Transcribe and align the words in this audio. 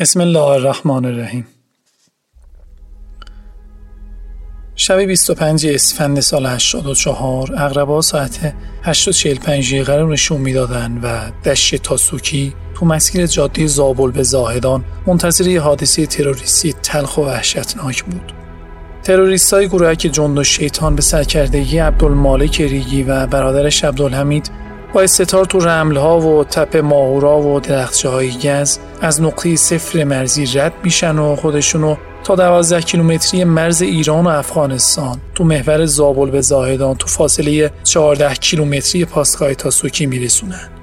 بسم 0.00 0.20
الله 0.20 0.40
الرحمن 0.40 1.04
الرحیم 1.04 1.46
شب 4.76 4.98
25 4.98 5.66
اسفند 5.66 6.20
سال 6.20 6.46
84 6.46 7.54
اقربا 7.56 8.00
ساعت 8.00 8.54
8:45 8.84 9.48
دقیقه 9.48 9.96
رو 9.96 10.12
نشون 10.12 10.40
می‌دادن 10.40 11.00
و 11.02 11.30
دشت 11.44 11.76
تاسوکی 11.76 12.54
تو 12.74 12.86
مسیر 12.86 13.26
جاده 13.26 13.66
زابل 13.66 14.10
به 14.10 14.22
زاهدان 14.22 14.84
منتظر 15.06 15.48
یه 15.48 15.60
حادثه 15.60 16.06
تروریستی 16.06 16.72
تلخ 16.72 17.18
و 17.18 17.20
وحشتناک 17.20 18.04
بود. 18.04 18.32
تروریست 19.02 19.54
های 19.54 19.68
گروهک 19.68 19.98
جند 19.98 20.38
و 20.38 20.44
شیطان 20.44 20.96
به 20.96 21.02
سرکردگی 21.02 21.78
عبدالمالک 21.78 22.60
ریگی 22.60 23.02
و 23.02 23.26
برادرش 23.26 23.84
عبدالحمید 23.84 24.50
با 24.92 25.02
استتار 25.02 25.44
تو 25.44 25.58
رملها 25.58 26.20
و 26.20 26.44
تپ 26.44 26.76
ماهورا 26.76 27.40
و 27.40 27.60
درختچه 27.60 28.08
های 28.08 28.30
گز 28.30 28.78
از 29.00 29.22
نقطه 29.22 29.56
صفر 29.56 30.04
مرزی 30.04 30.46
رد 30.46 30.72
میشن 30.84 31.18
و 31.18 31.36
خودشونو 31.36 31.96
تا 32.24 32.34
12 32.34 32.80
کیلومتری 32.80 33.44
مرز 33.44 33.82
ایران 33.82 34.24
و 34.24 34.28
افغانستان 34.28 35.18
تو 35.34 35.44
محور 35.44 35.86
زابل 35.86 36.30
به 36.30 36.40
زاهدان 36.40 36.96
تو 36.96 37.06
فاصله 37.06 37.70
14 37.84 38.34
کیلومتری 38.34 39.04
پاسگاه 39.04 39.54
تاسوکی 39.54 40.06
میرسونن. 40.06 40.77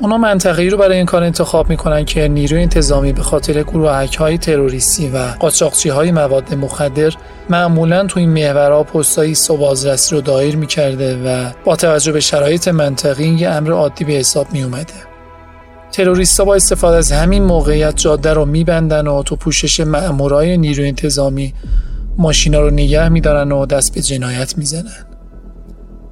اونا 0.00 0.18
منطقه‌ای 0.18 0.70
رو 0.70 0.78
برای 0.78 0.96
این 0.96 1.06
کار 1.06 1.22
انتخاب 1.22 1.70
می‌کنن 1.70 2.04
که 2.04 2.28
نیروی 2.28 2.62
انتظامی 2.62 3.12
به 3.12 3.22
خاطر 3.22 3.62
گروهک 3.62 4.16
های 4.16 4.38
تروریستی 4.38 5.08
و 5.08 5.18
قاچاقچی 5.18 5.88
های 5.88 6.12
مواد 6.12 6.54
مخدر 6.54 7.12
معمولا 7.50 8.06
تو 8.06 8.20
این 8.20 8.30
محورها 8.30 8.82
پستایی 8.82 9.34
بازرسی 9.48 10.14
رو 10.14 10.20
دایر 10.20 10.56
می‌کرده 10.56 11.16
و 11.16 11.50
با 11.64 11.76
توجه 11.76 12.12
به 12.12 12.20
شرایط 12.20 12.68
منطقی 12.68 13.28
یه 13.28 13.48
امر 13.48 13.72
عادی 13.72 14.04
به 14.04 14.12
حساب 14.12 14.46
میومده. 14.52 14.94
تروریستا 15.92 16.44
با 16.44 16.54
استفاده 16.54 16.96
از 16.96 17.12
همین 17.12 17.44
موقعیت 17.44 17.96
جاده 17.96 18.32
رو 18.32 18.44
میبندن 18.44 19.06
و 19.06 19.22
تو 19.22 19.36
پوشش 19.36 19.80
مأمورای 19.80 20.56
نیروی 20.56 20.88
انتظامی 20.88 21.54
ماشینا 22.18 22.60
رو 22.60 22.70
نگه 22.70 23.08
میدارن 23.08 23.52
و 23.52 23.66
دست 23.66 23.94
به 23.94 24.00
جنایت 24.00 24.58
می‌زنن. 24.58 25.09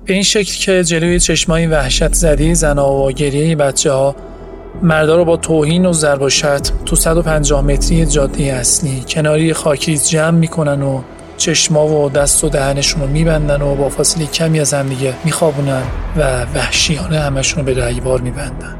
به 0.09 0.14
این 0.14 0.23
شکل 0.23 0.55
که 0.55 0.84
جلوی 0.84 1.20
چشمای 1.20 1.67
وحشت 1.67 2.12
زده 2.12 2.55
زن 2.55 2.78
و 2.78 3.12
گریه 3.12 3.56
بچه 3.56 3.92
ها 3.92 4.14
مردا 4.83 5.17
رو 5.17 5.25
با 5.25 5.37
توهین 5.37 5.87
و 5.87 5.92
ضرب 5.92 6.23
و 6.23 6.31
تو 6.87 6.97
150 6.97 7.62
متری 7.62 8.06
جاده 8.06 8.45
اصلی 8.45 9.05
کناری 9.09 9.53
خاکریز 9.53 10.09
جمع 10.09 10.39
می‌کنن 10.39 10.83
و 10.83 11.01
چشما 11.36 11.86
و 11.86 12.11
دست 12.11 12.45
و 12.45 12.48
دهنشون 12.48 13.03
رو 13.03 13.09
میبندن 13.09 13.62
و 13.62 13.75
با 13.75 13.89
فاصله 13.89 14.27
کمی 14.27 14.61
از 14.61 14.75
هم 14.75 14.89
دیگه 14.89 15.14
میخوابونن 15.25 15.83
و 16.17 16.45
وحشیانه 16.55 17.19
همشون 17.19 17.59
رو 17.59 17.75
به 17.75 17.84
رهیبار 17.84 18.20
میبندن. 18.20 18.77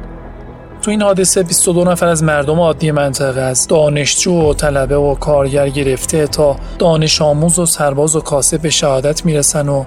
تو 0.83 0.91
این 0.91 1.03
حادثه 1.03 1.43
22 1.43 1.85
نفر 1.85 2.07
از 2.07 2.23
مردم 2.23 2.61
عادی 2.61 2.91
منطقه 2.91 3.41
از 3.41 3.67
دانشجو 3.67 4.33
و 4.33 4.55
طلبه 4.55 4.97
و 4.97 5.15
کارگر 5.15 5.69
گرفته 5.69 6.27
تا 6.27 6.57
دانش 6.79 7.23
آموز 7.23 7.59
و 7.59 7.67
سرباز 7.67 8.17
و 8.17 8.21
کاسب 8.21 8.63
به 8.63 8.71
شهادت 8.71 9.25
می‌رسن 9.25 9.69
و 9.69 9.85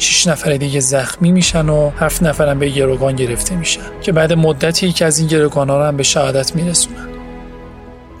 6 0.00 0.26
نفر 0.26 0.56
دیگه 0.56 0.80
زخمی 0.80 1.32
میشن 1.32 1.68
و 1.68 1.90
7 1.98 2.22
نفرم 2.22 2.58
به 2.58 2.68
گروگان 2.68 3.16
گرفته 3.16 3.56
میشن 3.56 3.80
که 4.02 4.12
بعد 4.12 4.32
مدتی 4.32 4.92
که 4.92 5.04
از 5.04 5.18
این 5.18 5.28
گروگان 5.28 5.70
ها 5.70 5.88
هم 5.88 5.96
به 5.96 6.02
شهادت 6.02 6.56
میرسونن. 6.56 7.08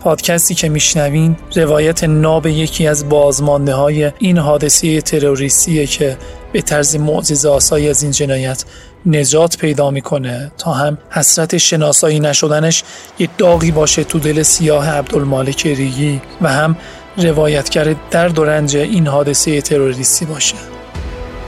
پادکستی 0.00 0.54
که 0.54 0.68
میشنوین 0.68 1.36
روایت 1.56 2.04
ناب 2.04 2.46
یکی 2.46 2.86
از 2.86 3.08
بازمانده 3.08 3.74
های 3.74 4.12
این 4.18 4.38
حادثه 4.38 5.00
تروریستیه 5.00 5.86
که 5.86 6.16
به 6.52 6.62
طرز 6.62 6.96
معجزه 6.96 7.48
آسایی 7.48 7.88
از 7.88 8.02
این 8.02 8.12
جنایت 8.12 8.64
نجات 9.06 9.56
پیدا 9.56 9.90
می‌کنه 9.90 10.52
تا 10.58 10.72
هم 10.72 10.98
حسرت 11.10 11.56
شناسایی 11.56 12.20
نشدنش 12.20 12.82
یه 13.18 13.28
داغی 13.38 13.70
باشه 13.70 14.04
تو 14.04 14.18
دل 14.18 14.42
سیاه 14.42 14.90
عبدالمالک 14.90 15.66
ریگی 15.66 16.20
و 16.40 16.48
هم 16.48 16.76
روایتگر 17.16 17.94
درد 18.10 18.38
و 18.38 18.44
رنج 18.44 18.76
این 18.76 19.06
حادثه 19.06 19.60
تروریستی 19.60 20.24
باشه. 20.24 20.56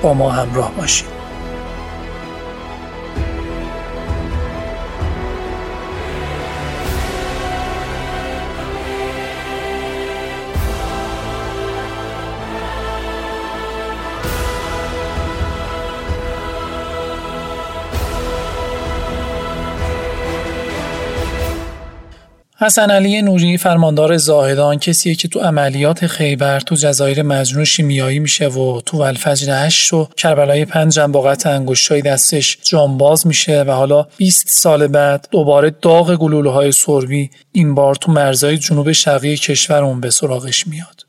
با 0.02 0.14
ما 0.14 0.30
همراه 0.30 0.72
باشید. 0.74 1.21
حسن 22.62 22.90
علی 22.90 23.22
نوری 23.22 23.58
فرماندار 23.58 24.16
زاهدان 24.16 24.78
کسیه 24.78 25.14
که 25.14 25.28
تو 25.28 25.40
عملیات 25.40 26.06
خیبر 26.06 26.60
تو 26.60 26.74
جزایر 26.74 27.22
مجنون 27.22 27.64
شیمیایی 27.64 28.18
میشه 28.18 28.48
و 28.48 28.80
تو 28.80 28.98
ولفجر 28.98 29.64
8 29.66 29.92
و 29.92 30.08
کربلای 30.16 30.64
5 30.64 30.98
هم 30.98 31.12
با 31.12 31.22
قطع 31.22 31.50
انگشتای 31.50 32.02
دستش 32.02 32.58
جانباز 32.62 33.26
میشه 33.26 33.62
و 33.62 33.70
حالا 33.70 34.06
20 34.16 34.48
سال 34.48 34.86
بعد 34.86 35.28
دوباره 35.30 35.70
داغ 35.82 36.16
گلوله 36.16 36.50
های 36.50 36.72
سربی 36.72 37.30
این 37.52 37.74
بار 37.74 37.94
تو 37.94 38.12
مرزهای 38.12 38.58
جنوب 38.58 38.92
شرقی 38.92 39.36
کشورمون 39.36 40.00
به 40.00 40.10
سراغش 40.10 40.66
میاد. 40.66 41.06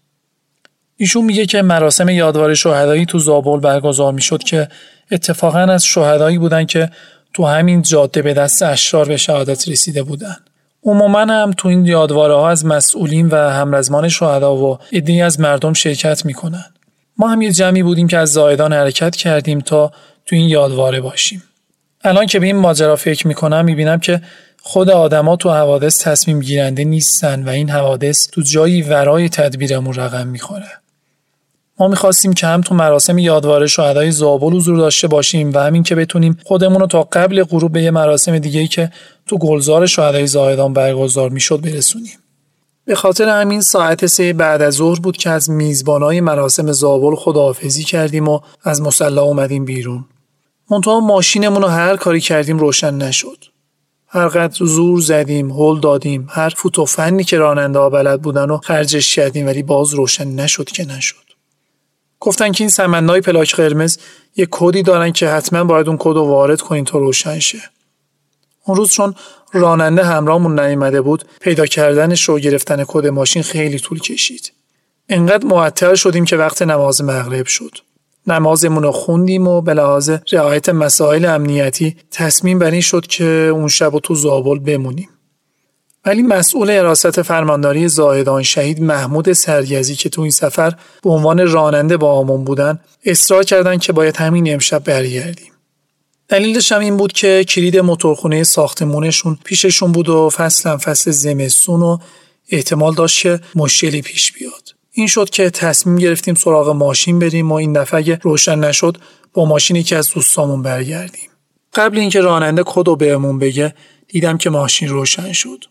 ایشون 0.98 1.26
میگه 1.26 1.46
که 1.46 1.62
مراسم 1.62 2.10
یادوار 2.10 2.54
شهدایی 2.54 3.06
تو 3.06 3.20
زابل 3.20 3.60
برگزار 3.60 4.14
می‌شد 4.14 4.44
که 4.44 4.68
اتفاقا 5.12 5.60
از 5.60 5.86
شهدایی 5.86 6.38
بودن 6.38 6.66
که 6.66 6.90
تو 7.34 7.46
همین 7.46 7.82
جاده 7.82 8.22
به 8.22 8.34
دست 8.34 8.64
اشرار 8.64 9.08
به 9.08 9.18
شهادت 9.18 9.68
رسیده 9.68 10.04
بودن. 10.04 10.38
عموما 10.86 11.20
هم 11.20 11.52
تو 11.58 11.68
این 11.68 11.86
یادواره 11.86 12.34
ها 12.34 12.50
از 12.50 12.66
مسئولین 12.66 13.28
و 13.28 13.36
همرزمان 13.36 14.10
شهدا 14.10 14.56
و 14.56 14.80
عده‌ای 14.92 15.22
از 15.22 15.40
مردم 15.40 15.74
شرکت 15.74 16.26
می‌کنن. 16.26 16.66
ما 17.18 17.28
هم 17.28 17.42
یه 17.42 17.52
جمعی 17.52 17.84
بودیم 17.84 18.08
که 18.08 18.18
از 18.18 18.32
زایدان 18.32 18.74
حرکت 18.74 19.16
کردیم 19.16 19.60
تا 19.60 19.92
تو 20.26 20.36
این 20.36 20.50
یادواره 20.50 21.02
باشیم. 21.02 21.44
الان 22.04 22.26
که 22.26 22.40
به 22.40 22.46
این 22.46 22.56
ماجرا 22.56 22.96
فکر 22.96 23.28
می‌کنم 23.28 23.66
می‌بینم 23.66 24.00
که 24.00 24.22
خود 24.62 24.90
آدما 24.90 25.36
تو 25.36 25.50
حوادث 25.50 26.04
تصمیم 26.04 26.40
گیرنده 26.40 26.84
نیستن 26.84 27.44
و 27.44 27.50
این 27.50 27.70
حوادث 27.70 28.28
تو 28.32 28.42
جایی 28.42 28.82
ورای 28.82 29.30
تدبیرمون 29.30 29.94
رقم 29.94 30.28
می‌خوره. 30.28 30.83
ما 31.84 31.90
می‌خواستیم 31.90 32.34
که 32.34 32.48
هم 32.48 32.62
تو 32.62 32.76
مراسم 32.76 33.18
یادواره 33.18 33.68
شهدای 33.68 34.12
زابل 34.12 34.54
حضور 34.54 34.78
داشته 34.78 35.08
باشیم 35.08 35.54
و 35.54 35.58
همین 35.58 35.84
که 35.84 35.96
بتونیم 35.96 36.38
خودمون 36.46 36.82
رو 36.82 36.88
تا 36.88 37.04
قبل 37.04 37.44
غروب 37.44 37.72
به 37.72 37.82
یه 37.82 37.92
مراسم 37.92 38.40
دیگه 38.40 38.68
که 38.68 38.92
تو 39.28 39.38
گلزار 39.38 39.86
شهدای 39.86 40.28
زاهدان 40.28 40.74
برگزار 40.74 41.30
می‌شد 41.30 41.62
برسونیم. 41.62 42.18
به 42.86 42.96
خاطر 42.96 43.30
همین 43.30 43.62
ساعت 43.62 44.06
سه 44.06 44.34
بعد 44.34 44.62
از 44.62 44.74
ظهر 44.74 45.00
بود 45.00 45.18
که 45.18 45.30
از 45.30 45.50
میزبانای 45.50 46.22
مراسم 46.22 46.72
زابل 46.72 47.16
خداحافظی 47.16 47.84
کردیم 47.84 48.28
و 48.28 48.40
از 48.64 48.82
مسلا 48.82 49.22
اومدیم 49.22 49.66
بیرون. 49.66 50.06
منتها 50.72 51.00
ماشینمون 51.00 51.62
رو 51.62 51.68
هر 51.68 51.96
کاری 51.96 52.22
کردیم 52.22 52.60
روشن 52.60 52.94
نشد. 52.94 53.46
هر 54.08 54.28
قدر 54.28 54.66
زور 54.66 55.02
زدیم، 55.02 55.52
هل 55.52 55.80
دادیم، 55.80 56.28
هر 56.30 56.50
فوت 56.50 56.80
و 56.80 56.86
فنی 56.86 57.24
که 57.24 57.38
راننده 57.38 57.80
ها 57.80 57.90
بلد 57.90 58.22
بودن 58.22 58.50
و 58.50 58.58
خرجش 58.58 59.16
کردیم 59.16 59.46
ولی 59.46 59.64
باز 59.64 59.94
روشن 59.94 60.28
نشد 60.28 60.66
که 60.66 60.86
نشد. 60.86 61.33
گفتن 62.26 62.52
که 62.52 62.64
این 62.64 62.70
سمنای 62.70 63.22
پلاک 63.22 63.56
قرمز 63.56 63.98
یه 64.36 64.48
کدی 64.52 64.84
دارن 64.84 65.12
که 65.12 65.30
حتما 65.30 65.64
باید 65.64 65.88
اون 65.88 65.98
کد 66.00 66.16
رو 66.16 66.28
وارد 66.28 66.62
کنین 66.62 66.86
تا 66.86 66.98
روشن 66.98 67.40
شه. 67.40 67.58
اون 68.66 68.78
روز 68.78 68.92
چون 68.92 69.16
راننده 69.54 70.04
همراهمون 70.04 70.60
نیامده 70.60 71.02
بود 71.02 71.26
پیدا 71.42 71.66
کردنش 71.66 72.30
و 72.30 72.40
گرفتن 72.40 72.84
کد 72.88 73.08
ماشین 73.08 73.44
خیلی 73.44 73.80
طول 73.80 74.00
کشید. 74.00 74.52
انقدر 75.10 75.46
معطل 75.46 75.96
شدیم 75.96 76.26
که 76.26 76.38
وقت 76.38 76.62
نماز 76.62 77.02
مغرب 77.02 77.46
شد. 77.46 77.78
نمازمون 78.28 78.84
رو 78.84 78.92
خوندیم 78.92 79.48
و 79.48 79.62
به 79.62 79.74
لحاظ 79.74 80.12
رعایت 80.32 80.70
مسائل 80.70 81.26
امنیتی 81.26 81.98
تصمیم 82.12 82.60
بر 82.60 82.72
این 82.72 82.82
شد 82.82 83.08
که 83.08 83.26
اون 83.54 83.68
شب 83.68 83.94
و 83.94 84.00
تو 84.00 84.16
زابل 84.16 84.60
بمونیم. 84.60 85.10
ولی 86.06 86.22
مسئول 86.22 86.72
حراست 86.72 87.22
فرمانداری 87.22 87.88
زاهدان 87.88 88.44
شهید 88.44 88.82
محمود 88.82 89.34
سرگزی 89.34 89.96
که 89.96 90.10
تو 90.10 90.22
این 90.22 90.32
سفر 90.32 90.76
به 91.04 91.10
عنوان 91.10 91.48
راننده 91.48 91.98
با 91.98 92.12
آمون 92.12 92.44
بودن 92.44 92.80
اصرار 93.06 93.44
کردند 93.44 93.82
که 93.82 93.94
باید 93.94 94.18
همین 94.18 94.54
امشب 94.54 94.84
برگردیم. 94.84 95.52
دلیلش 96.28 96.72
هم 96.72 96.80
این 96.80 96.98
بود 96.98 97.14
که 97.14 97.44
کلید 97.44 97.78
موتورخونه 97.78 98.44
ساختمونشون 98.44 99.38
پیششون 99.44 99.92
بود 99.92 100.10
و 100.10 100.30
فصلا 100.30 100.78
فصل 100.78 101.12
زمستون 101.12 101.82
و 101.82 101.98
احتمال 102.50 102.94
داشت 102.94 103.22
که 103.22 103.40
مشکلی 103.56 104.02
پیش 104.02 104.32
بیاد. 104.32 104.70
این 104.92 105.08
شد 105.08 105.30
که 105.30 105.50
تصمیم 105.50 105.96
گرفتیم 105.96 106.36
سراغ 106.36 106.70
ماشین 106.70 107.20
بریم 107.20 107.52
و 107.52 107.56
این 107.56 107.74
دفعه 107.74 108.20
روشن 108.22 108.60
نشد 108.60 108.98
با 109.34 109.46
ماشینی 109.46 109.84
که 109.84 109.98
از 109.98 110.10
دوستامون 110.10 110.62
برگردیم. 110.62 111.30
قبل 111.74 111.98
اینکه 111.98 112.22
راننده 112.22 112.64
کد 112.66 112.88
و 112.88 112.96
بهمون 112.96 113.40
بگه 113.40 113.76
دیدم 114.08 114.38
که 114.38 114.50
ماشین 114.50 114.90
روشن 114.90 115.32
شد. 115.32 115.66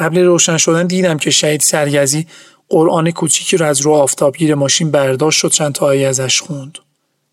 قبل 0.00 0.18
روشن 0.18 0.56
شدن 0.56 0.86
دیدم 0.86 1.18
که 1.18 1.30
شهید 1.30 1.60
سرگزی 1.60 2.26
قرآن 2.68 3.10
کوچیکی 3.10 3.56
رو 3.56 3.66
از 3.66 3.80
رو 3.80 3.92
آفتابگیر 3.92 4.54
ماشین 4.54 4.90
برداشت 4.90 5.38
شد 5.38 5.50
چند 5.50 5.72
تا 5.72 5.86
آیه 5.86 6.08
ازش 6.08 6.40
خوند. 6.40 6.78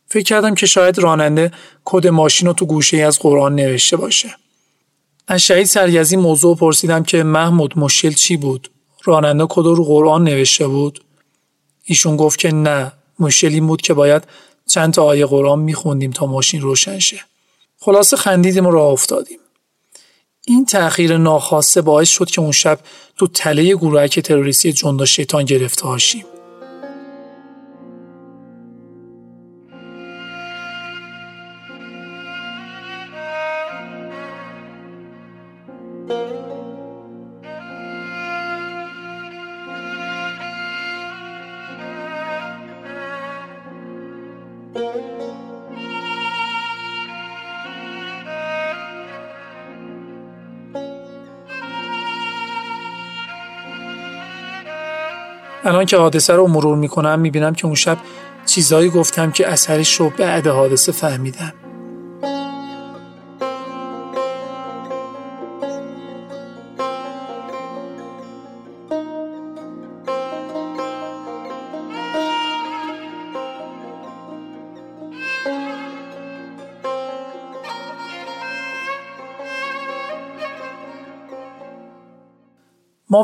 فکر 0.08 0.24
کردم 0.24 0.56
که 0.56 0.66
شاید 0.66 1.00
راننده 1.00 1.52
کد 1.86 2.08
ماشین 2.08 2.48
رو 2.48 2.54
تو 2.54 2.66
گوشه 2.66 2.98
از 2.98 3.20
قرآن 3.20 3.56
نوشته 3.56 3.98
باشه. 3.98 4.36
از 5.28 5.42
شهید 5.42 5.66
سرگزی 5.66 6.16
موضوع 6.16 6.56
پرسیدم 6.56 7.04
که 7.04 7.24
محمود 7.24 7.80
مشکل 7.80 8.12
چی 8.12 8.38
بود؟ 8.38 8.72
راننده 9.04 9.46
کدو 9.50 9.76
رو 9.76 9.84
قرآن 9.84 10.24
نوشته 10.24 10.68
بود؟ 10.68 11.04
ایشون 11.84 12.18
گفت 12.18 12.40
که 12.40 12.52
نه 12.52 12.92
مشکل 13.20 13.48
این 13.48 13.68
بود 13.68 13.82
که 13.82 13.94
باید 13.94 14.24
چند 14.68 14.94
تا 14.94 15.04
آیه 15.04 15.26
قرآن 15.26 15.60
میخوندیم 15.60 16.12
تا 16.12 16.26
ماشین 16.26 16.62
روشن 16.62 17.00
شه. 17.00 17.20
خلاصه 17.80 18.18
خندیدیم 18.18 18.66
و 18.66 18.72
راه 18.72 18.92
افتادیم. 18.92 19.40
این 20.50 20.66
تأخیر 20.66 21.18
ناخواسته 21.18 21.82
باعث 21.82 22.10
شد 22.10 22.30
که 22.30 22.42
اون 22.42 22.52
شب 22.52 22.80
تو 23.18 23.28
تله 23.28 23.76
گروهک 23.76 24.20
تروریستی 24.20 24.74
جندا 24.74 25.06
شیطان 25.06 25.44
گرفته 25.46 25.88
هاشیم. 25.88 26.26
الان 55.68 55.86
که 55.86 55.98
حادثه 55.98 56.34
رو 56.34 56.48
مرور 56.48 56.78
می‌کنم 56.78 57.20
می‌بینم 57.20 57.54
که 57.54 57.66
اون 57.66 57.76
شب 57.76 57.98
چیزایی 58.46 58.90
گفتم 58.90 59.32
که 59.32 59.48
اثرش 59.48 59.94
رو 59.94 60.10
بعد 60.10 60.48
حادثه 60.48 60.92
فهمیدم. 60.92 61.54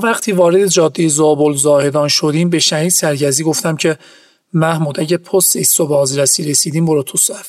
وقتی 0.03 0.31
وارد 0.31 0.67
جاده 0.67 1.07
زابل 1.07 1.53
زاهدان 1.53 2.07
شدیم 2.07 2.49
به 2.49 2.59
شهید 2.59 2.89
سرگزی 2.89 3.43
گفتم 3.43 3.75
که 3.75 3.97
محمود 4.53 4.99
اگه 4.99 5.17
پست 5.17 5.55
ایستو 5.55 5.87
بازرسی 5.87 6.43
رسیدیم 6.43 6.85
برو 6.85 7.03
تو 7.03 7.17
صف. 7.17 7.47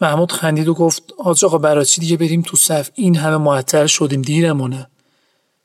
محمود 0.00 0.32
خندید 0.32 0.68
و 0.68 0.74
گفت 0.74 1.02
آج 1.18 1.44
آقا 1.44 1.58
برای 1.58 1.84
چی 1.84 2.00
دیگه 2.00 2.16
بریم 2.16 2.42
تو 2.42 2.56
صف؟ 2.56 2.90
این 2.94 3.16
همه 3.16 3.36
معطل 3.36 3.86
شدیم 3.86 4.22
دیرمونه. 4.22 4.86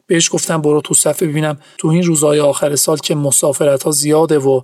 بهش 0.07 0.29
گفتم 0.33 0.61
برو 0.61 0.81
تو 0.81 0.93
صف 0.93 1.23
ببینم 1.23 1.57
تو 1.77 1.87
این 1.87 2.03
روزهای 2.03 2.39
آخر 2.39 2.75
سال 2.75 2.97
که 2.97 3.15
مسافرت 3.15 3.83
ها 3.83 3.91
زیاده 3.91 4.39
و 4.39 4.61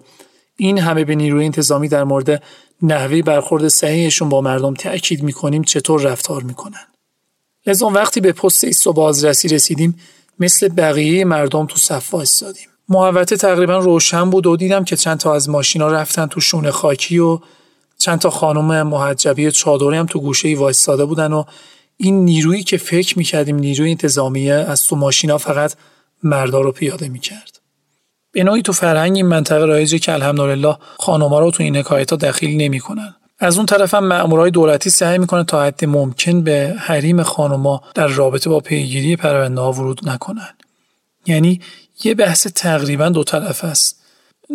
این 0.57 0.77
همه 0.77 1.05
به 1.05 1.15
نیروی 1.15 1.45
انتظامی 1.45 1.87
در 1.87 2.03
مورد 2.03 2.43
نحوه 2.81 3.21
برخورد 3.21 3.67
صحیحشون 3.67 4.29
با 4.29 4.41
مردم 4.41 4.73
تأکید 4.73 5.23
می‌کنیم 5.23 5.63
چطور 5.63 6.01
رفتار 6.01 6.43
می‌کنن؟ 6.43 6.87
لذا 7.67 7.87
وقتی 7.87 8.21
به 8.21 8.31
پست 8.31 8.63
ایستو 8.63 8.93
بازرسی 8.93 9.47
رسیدیم 9.47 9.99
مثل 10.43 10.69
بقیه 10.69 11.25
مردم 11.25 11.65
تو 11.65 11.77
صف 11.77 12.13
وایسادیم 12.13 12.67
محوطه 12.89 13.37
تقریبا 13.37 13.77
روشن 13.77 14.29
بود 14.29 14.47
و 14.47 14.57
دیدم 14.57 14.83
که 14.83 14.95
چند 14.95 15.17
تا 15.17 15.35
از 15.35 15.49
ماشینا 15.49 15.87
رفتن 15.87 16.25
تو 16.25 16.41
شونه 16.41 16.71
خاکی 16.71 17.19
و 17.19 17.39
چند 17.97 18.19
تا 18.19 18.29
خانم 18.29 18.87
محجبی 18.87 19.51
چادری 19.51 19.97
هم 19.97 20.05
تو 20.05 20.19
گوشه 20.19 20.55
وایستاده 20.55 21.05
بودن 21.05 21.33
و 21.33 21.43
این 21.97 22.25
نیرویی 22.25 22.63
که 22.63 22.77
فکر 22.77 23.17
می‌کردیم 23.17 23.55
نیروی 23.55 23.89
انتظامیه 23.91 24.53
از 24.53 24.87
تو 24.87 24.95
ماشینا 24.95 25.37
فقط 25.37 25.73
مردا 26.23 26.61
رو 26.61 26.71
پیاده 26.71 27.09
می‌کرد. 27.09 27.59
به 28.31 28.43
نوعی 28.43 28.61
تو 28.61 28.73
فرهنگ 28.73 29.15
این 29.15 29.27
منطقه 29.27 29.65
رایجه 29.65 29.99
که 29.99 30.13
الحمدلله 30.13 30.77
خانوما 30.97 31.39
رو 31.39 31.51
تو 31.51 31.63
این 31.63 31.75
حکایت 31.75 32.11
ها 32.11 32.17
دخیل 32.17 32.57
نمی‌کنن. 32.57 33.15
از 33.43 33.57
اون 33.57 33.65
طرف 33.65 33.93
هم 33.93 34.07
مأمورای 34.07 34.51
دولتی 34.51 34.89
سعی 34.89 35.17
می‌کنه 35.17 35.43
تا 35.43 35.63
حد 35.63 35.85
ممکن 35.85 36.41
به 36.41 36.75
حریم 36.77 37.23
خانوما 37.23 37.81
در 37.95 38.07
رابطه 38.07 38.49
با 38.49 38.59
پیگیری 38.59 39.15
پرونده 39.15 39.61
ها 39.61 39.71
ورود 39.71 40.09
نکنن. 40.09 40.49
یعنی 41.25 41.61
یه 42.03 42.13
بحث 42.13 42.47
تقریبا 42.47 43.09
دو 43.09 43.23
طرف 43.23 43.63
است. 43.63 43.99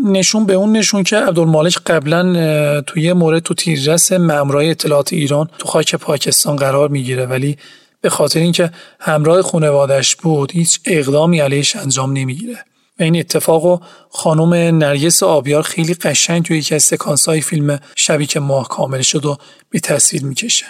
نشون 0.05 0.47
به 0.47 0.53
اون 0.53 0.77
نشون 0.77 1.03
که 1.03 1.17
عبدالمالک 1.17 1.79
قبلا 1.87 2.81
توی 2.81 3.03
یه 3.03 3.13
مورد 3.13 3.43
تو 3.43 3.55
تیررس 3.55 4.13
مامورای 4.13 4.71
اطلاعات 4.71 5.13
ایران 5.13 5.49
تو 5.59 5.69
خاک 5.69 5.95
پاکستان 5.95 6.57
قرار 6.57 6.89
می‌گیره. 6.89 7.27
ولی 7.27 7.57
به 8.01 8.11
خاطر 8.11 8.41
اینکه 8.41 8.71
همراه 9.01 9.43
خانوادش 9.43 10.17
بود 10.17 10.53
هیچ 10.53 10.81
اقدامی 10.85 11.41
علیهش 11.41 11.77
انجام 11.77 12.13
نمی‌گیره. 12.13 12.65
و 12.99 13.03
این 13.03 13.17
اتفاق 13.17 13.65
و 13.65 13.79
خانم 14.11 14.55
نرگس 14.55 15.23
آبیار 15.23 15.63
خیلی 15.63 15.95
قشنگ 15.95 16.45
توی 16.45 16.59
یکی 16.59 16.75
از 16.75 16.83
سکانس 16.83 17.29
های 17.29 17.41
فیلم 17.41 17.81
شبی 17.95 18.27
که 18.27 18.41
ماه 18.41 18.69
کامل 18.69 19.03
شد 19.03 19.27
و 19.27 19.37
به 19.71 19.81
تصویر 19.81 20.25
می‌کشه. 20.25 20.67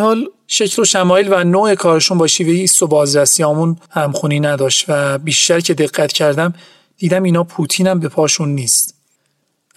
حال 0.00 0.28
شکل 0.46 0.82
و 0.82 0.84
شمایل 0.84 1.32
و 1.32 1.44
نوع 1.44 1.74
کارشون 1.74 2.18
با 2.18 2.26
شیوه 2.26 2.52
ایست 2.52 2.82
و 2.82 2.86
بازرسی 2.86 3.42
همون 3.42 3.76
همخونی 3.90 4.40
نداشت 4.40 4.84
و 4.88 5.18
بیشتر 5.18 5.60
که 5.60 5.74
دقت 5.74 6.12
کردم 6.12 6.54
دیدم 6.98 7.22
اینا 7.22 7.44
پوتین 7.44 7.86
هم 7.86 8.00
به 8.00 8.08
پاشون 8.08 8.48
نیست. 8.48 8.94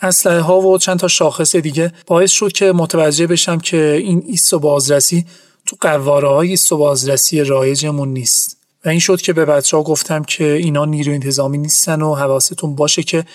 اسلحه 0.01 0.39
ها 0.39 0.61
و 0.61 0.77
چند 0.77 0.99
تا 0.99 1.07
شاخص 1.07 1.55
دیگه 1.55 1.93
باعث 2.05 2.31
شد 2.31 2.51
که 2.51 2.71
متوجه 2.71 3.27
بشم 3.27 3.57
که 3.57 4.01
این 4.03 4.23
ایست 4.27 4.53
و 4.53 4.59
بازرسی 4.59 5.25
تو 5.65 5.77
قواره 5.81 6.27
های 6.27 6.49
ایست 6.49 6.71
و 6.71 6.77
بازرسی 6.77 7.43
رایجمون 7.43 8.09
نیست. 8.09 8.56
و 8.87 8.89
این 8.89 8.99
شد 8.99 9.21
که 9.21 9.33
به 9.33 9.45
بچه 9.45 9.77
ها 9.77 9.83
گفتم 9.83 10.23
که 10.23 10.53
اینا 10.53 10.85
نیرو 10.85 11.13
انتظامی 11.13 11.57
نیستن 11.57 12.01
و 12.01 12.15
حواستون 12.15 12.75
باشه 12.75 13.03
که 13.03 13.25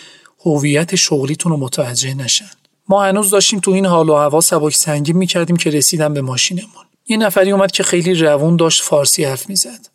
هویت 0.44 0.94
شغلیتون 0.94 1.52
رو 1.52 1.58
متوجه 1.58 2.14
نشن. 2.14 2.50
ما 2.88 3.04
هنوز 3.04 3.30
داشتیم 3.30 3.60
تو 3.60 3.70
این 3.70 3.86
حال 3.86 4.08
و 4.08 4.14
هوا 4.14 4.40
سبک 4.40 4.74
سنگین 4.74 5.16
می‌کردیم 5.16 5.56
که 5.56 5.70
رسیدم 5.70 6.14
به 6.14 6.20
ماشینمون. 6.20 6.84
یه 7.08 7.16
نفری 7.16 7.50
اومد 7.50 7.70
که 7.70 7.82
خیلی 7.82 8.14
روون 8.14 8.56
داشت 8.56 8.82
فارسی 8.82 9.24
حرف 9.24 9.48
می‌زد. 9.48 9.88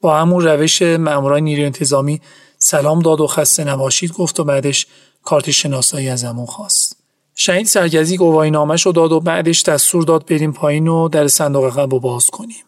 با 0.00 0.18
همون 0.18 0.44
روش 0.44 0.82
مامورای 0.82 1.40
نیرو 1.40 1.64
انتظامی 1.64 2.20
سلام 2.58 2.98
داد 2.98 3.20
و 3.20 3.26
خسته 3.26 3.64
نباشید 3.64 4.12
گفت 4.12 4.40
و 4.40 4.44
بعدش 4.44 4.86
کارت 5.22 5.50
شناسایی 5.50 6.08
ازمون 6.08 6.46
خواست. 6.46 6.96
شهید 7.34 7.66
سرگزی 7.66 8.16
گواهی 8.16 8.50
نامش 8.50 8.86
رو 8.86 8.92
داد 8.92 9.12
و 9.12 9.20
بعدش 9.20 9.62
دستور 9.62 10.02
داد 10.02 10.26
بریم 10.26 10.52
پایین 10.52 10.88
و 10.88 11.08
در 11.08 11.28
صندوق 11.28 11.64
عقب 11.64 11.88
باز 11.88 12.26
کنیم. 12.26 12.64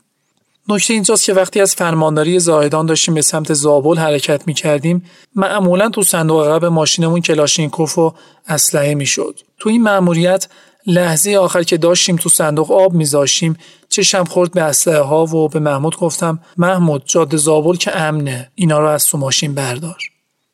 نکته 0.70 0.94
اینجاست 0.94 1.24
که 1.24 1.34
وقتی 1.34 1.60
از 1.60 1.74
فرمانداری 1.74 2.38
زاهدان 2.38 2.86
داشتیم 2.86 3.14
به 3.14 3.22
سمت 3.22 3.52
زابل 3.52 3.98
حرکت 3.98 4.42
می 4.46 4.54
کردیم 4.54 5.04
معمولا 5.34 5.88
تو 5.88 6.02
صندوق 6.02 6.46
عقب 6.46 6.64
ماشینمون 6.64 7.20
کلاشینکوف 7.20 7.98
و 7.98 8.14
اسلحه 8.46 8.94
می‌شد. 8.94 9.40
تو 9.58 9.68
این 9.68 9.82
مأموریت 9.82 10.48
لحظه 10.86 11.36
آخر 11.36 11.62
که 11.62 11.76
داشتیم 11.76 12.16
تو 12.16 12.28
صندوق 12.28 12.72
آب 12.72 12.92
میذاشیم 12.92 13.56
چشم 13.88 14.24
خورد 14.24 14.52
به 14.52 14.62
اسلحه 14.62 14.98
ها 14.98 15.24
و 15.24 15.48
به 15.48 15.60
محمود 15.60 15.96
گفتم 15.96 16.40
محمود 16.56 17.02
جاده 17.06 17.36
زابل 17.36 17.76
که 17.76 18.00
امنه 18.00 18.50
اینا 18.54 18.78
رو 18.78 18.86
از 18.86 19.06
تو 19.06 19.18
ماشین 19.18 19.54
بردار. 19.54 19.98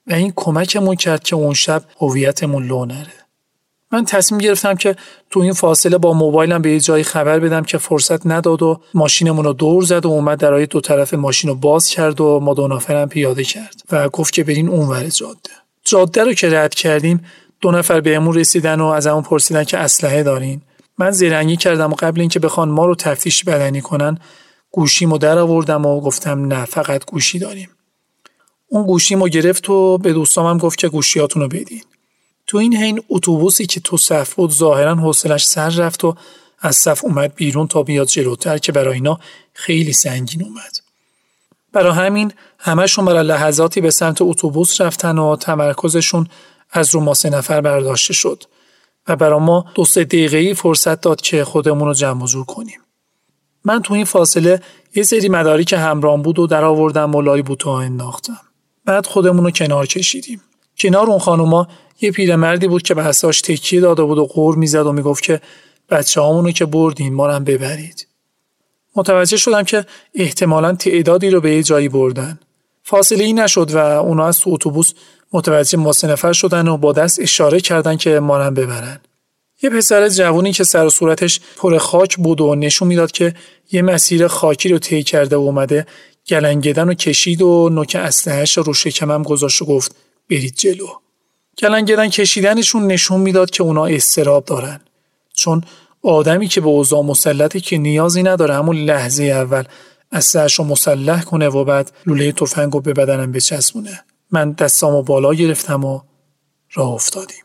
و 0.06 0.12
این 0.12 0.32
کمکمون 0.36 0.96
کرد 0.96 1.22
که 1.22 1.36
اون 1.36 1.54
شب 1.54 1.82
هویتمون 2.00 2.66
لو 2.66 2.84
نره. 2.84 3.23
من 3.92 4.04
تصمیم 4.04 4.40
گرفتم 4.40 4.74
که 4.74 4.96
تو 5.30 5.40
این 5.40 5.52
فاصله 5.52 5.98
با 5.98 6.12
موبایلم 6.12 6.62
به 6.62 6.70
یه 6.70 6.80
جایی 6.80 7.04
خبر 7.04 7.38
بدم 7.38 7.62
که 7.62 7.78
فرصت 7.78 8.26
نداد 8.26 8.62
و 8.62 8.80
ماشینمون 8.94 9.44
رو 9.44 9.52
دور 9.52 9.82
زد 9.82 10.06
و 10.06 10.08
اومد 10.08 10.38
درای 10.38 10.66
دو 10.66 10.80
طرف 10.80 11.14
ماشین 11.14 11.50
رو 11.50 11.56
باز 11.56 11.88
کرد 11.88 12.20
و 12.20 12.40
ما 12.40 12.54
دو 12.54 12.68
نفرم 12.68 13.08
پیاده 13.08 13.44
کرد 13.44 13.82
و 13.92 14.08
گفت 14.08 14.32
که 14.32 14.44
برین 14.44 14.68
اونور 14.68 15.08
جاده. 15.08 15.50
جاده 15.84 16.24
رو 16.24 16.32
که 16.32 16.50
رد 16.50 16.74
کردیم 16.74 17.24
دو 17.60 17.70
نفر 17.70 18.00
بهمون 18.00 18.34
رسیدن 18.34 18.80
و 18.80 18.86
از 18.86 19.06
همون 19.06 19.22
پرسیدن 19.22 19.64
که 19.64 19.78
اسلحه 19.78 20.22
دارین. 20.22 20.62
من 20.98 21.10
زیرنگی 21.10 21.56
کردم 21.56 21.92
و 21.92 21.94
قبل 21.94 22.20
اینکه 22.20 22.40
بخوان 22.40 22.68
ما 22.68 22.86
رو 22.86 22.94
تفتیش 22.94 23.44
بدنی 23.44 23.80
کنن 23.80 24.18
گوشیمو 24.70 25.18
در 25.18 25.38
آوردم 25.38 25.86
و 25.86 26.00
گفتم 26.00 26.44
نه 26.44 26.64
فقط 26.64 27.04
گوشی 27.04 27.38
داریم. 27.38 27.68
اون 28.68 28.86
گوشیمو 28.86 29.28
گرفت 29.28 29.70
و 29.70 29.98
به 29.98 30.12
دوستامم 30.12 30.58
گفت 30.58 30.78
که 30.78 30.88
گوشیاتونو 30.88 31.48
بدین. 31.48 31.82
تو 32.54 32.58
این 32.58 32.76
حین 32.76 33.02
اتوبوسی 33.08 33.66
که 33.66 33.80
تو 33.80 33.96
صف 33.96 34.34
بود 34.34 34.52
ظاهرا 34.52 34.94
حوصلش 34.94 35.46
سر 35.46 35.68
رفت 35.68 36.04
و 36.04 36.16
از 36.58 36.76
صف 36.76 37.04
اومد 37.04 37.34
بیرون 37.34 37.66
تا 37.68 37.82
بیاد 37.82 38.06
جلوتر 38.06 38.58
که 38.58 38.72
برای 38.72 38.94
اینا 38.94 39.18
خیلی 39.52 39.92
سنگین 39.92 40.42
اومد. 40.42 40.78
برای 41.72 41.92
همین 41.92 42.32
همهشون 42.58 43.04
برای 43.04 43.26
لحظاتی 43.26 43.80
به 43.80 43.90
سمت 43.90 44.22
اتوبوس 44.22 44.80
رفتن 44.80 45.18
و 45.18 45.36
تمرکزشون 45.36 46.28
از 46.70 46.94
رو 46.94 47.00
ما 47.00 47.14
سه 47.14 47.30
نفر 47.30 47.60
برداشته 47.60 48.14
شد 48.14 48.44
و 49.08 49.16
برای 49.16 49.40
ما 49.40 49.64
دو 49.74 49.84
سه 49.84 50.04
دقیقه 50.04 50.54
فرصت 50.54 51.00
داد 51.00 51.20
که 51.20 51.44
خودمون 51.44 51.88
رو 51.88 51.94
جمع 51.94 52.26
جور 52.26 52.44
کنیم. 52.44 52.80
من 53.64 53.82
تو 53.82 53.94
این 53.94 54.04
فاصله 54.04 54.60
یه 54.94 55.02
سری 55.02 55.28
مداری 55.28 55.64
که 55.64 55.78
همرام 55.78 56.22
بود 56.22 56.38
و 56.38 56.46
در 56.46 56.64
آوردم 56.64 57.14
و 57.14 57.22
لای 57.22 57.42
بوتو 57.42 57.70
انداختم. 57.70 58.40
بعد 58.84 59.06
خودمون 59.06 59.44
رو 59.44 59.50
کنار 59.50 59.86
کشیدیم. 59.86 60.40
کنار 60.78 61.10
اون 61.10 61.18
خانوما 61.18 61.68
یه 62.00 62.10
پیرمردی 62.10 62.68
بود 62.68 62.82
که 62.82 62.94
به 62.94 63.04
حساش 63.04 63.40
تکیه 63.40 63.80
داده 63.80 64.02
بود 64.02 64.18
و 64.18 64.24
قور 64.24 64.56
می‌زد 64.56 64.86
و 64.86 64.92
می‌گفت 64.92 65.22
که 65.22 65.40
بچه 65.90 66.22
همونو 66.22 66.50
که 66.50 66.66
بردین 66.66 67.14
ما 67.14 67.28
هم 67.28 67.44
ببرید 67.44 68.06
متوجه 68.96 69.36
شدم 69.36 69.62
که 69.62 69.84
احتمالا 70.14 70.72
تعدادی 70.72 71.30
رو 71.30 71.40
به 71.40 71.54
یه 71.54 71.62
جایی 71.62 71.88
بردن. 71.88 72.38
فاصله 72.82 73.24
ای 73.24 73.32
نشد 73.32 73.70
و 73.70 73.78
اونا 73.78 74.26
از 74.26 74.40
تو 74.40 74.50
اتوبوس 74.50 74.92
متوجه 75.32 75.78
ما 75.78 75.92
نفر 76.04 76.32
شدن 76.32 76.68
و 76.68 76.76
با 76.76 76.92
دست 76.92 77.20
اشاره 77.20 77.60
کردن 77.60 77.96
که 77.96 78.20
مانم 78.20 78.54
ببرن. 78.54 79.00
یه 79.62 79.70
پسر 79.70 80.08
جوونی 80.08 80.52
که 80.52 80.64
سر 80.64 80.86
و 80.86 80.90
صورتش 80.90 81.40
پر 81.56 81.78
خاک 81.78 82.16
بود 82.16 82.40
و 82.40 82.54
نشون 82.54 82.88
می‌داد 82.88 83.12
که 83.12 83.34
یه 83.72 83.82
مسیر 83.82 84.26
خاکی 84.26 84.68
رو 84.68 84.78
طی 84.78 85.02
کرده 85.02 85.36
و 85.36 85.40
اومده 85.40 85.86
گلنگدن 86.28 86.88
و 86.88 86.94
کشید 86.94 87.42
و 87.42 87.68
نوک 87.72 87.96
اسلحه‌اش 88.00 88.58
رو 88.58 88.74
شکمم 88.74 89.22
گذاشت 89.22 89.62
و 89.62 89.64
گفت 89.64 89.96
برید 90.30 90.54
جلو. 90.56 90.86
گلنگدن 91.58 92.08
کشیدنشون 92.08 92.86
نشون 92.86 93.20
می‌داد 93.20 93.50
که 93.50 93.62
اونا 93.62 93.86
استراب 93.86 94.44
دارن. 94.44 94.80
چون 95.34 95.64
آدمی 96.02 96.48
که 96.48 96.60
به 96.60 96.66
اوضاع 96.66 97.02
مسلطه 97.02 97.60
که 97.60 97.78
نیازی 97.78 98.22
نداره 98.22 98.54
همون 98.54 98.76
لحظه 98.76 99.24
اول 99.24 99.64
اسلحه‌اش 100.12 100.54
رو 100.54 100.64
مسلح 100.64 101.22
کنه 101.22 101.48
و 101.48 101.64
بعد 101.64 101.92
لوله 102.06 102.32
تفنگ 102.32 102.72
رو 102.72 102.80
به 102.80 102.92
بدنم 102.92 103.32
بچسبونه. 103.32 104.04
من 104.30 104.52
دستامو 104.52 105.02
بالا 105.02 105.34
گرفتم 105.34 105.84
و 105.84 106.00
راه 106.74 106.88
افتادیم. 106.88 107.44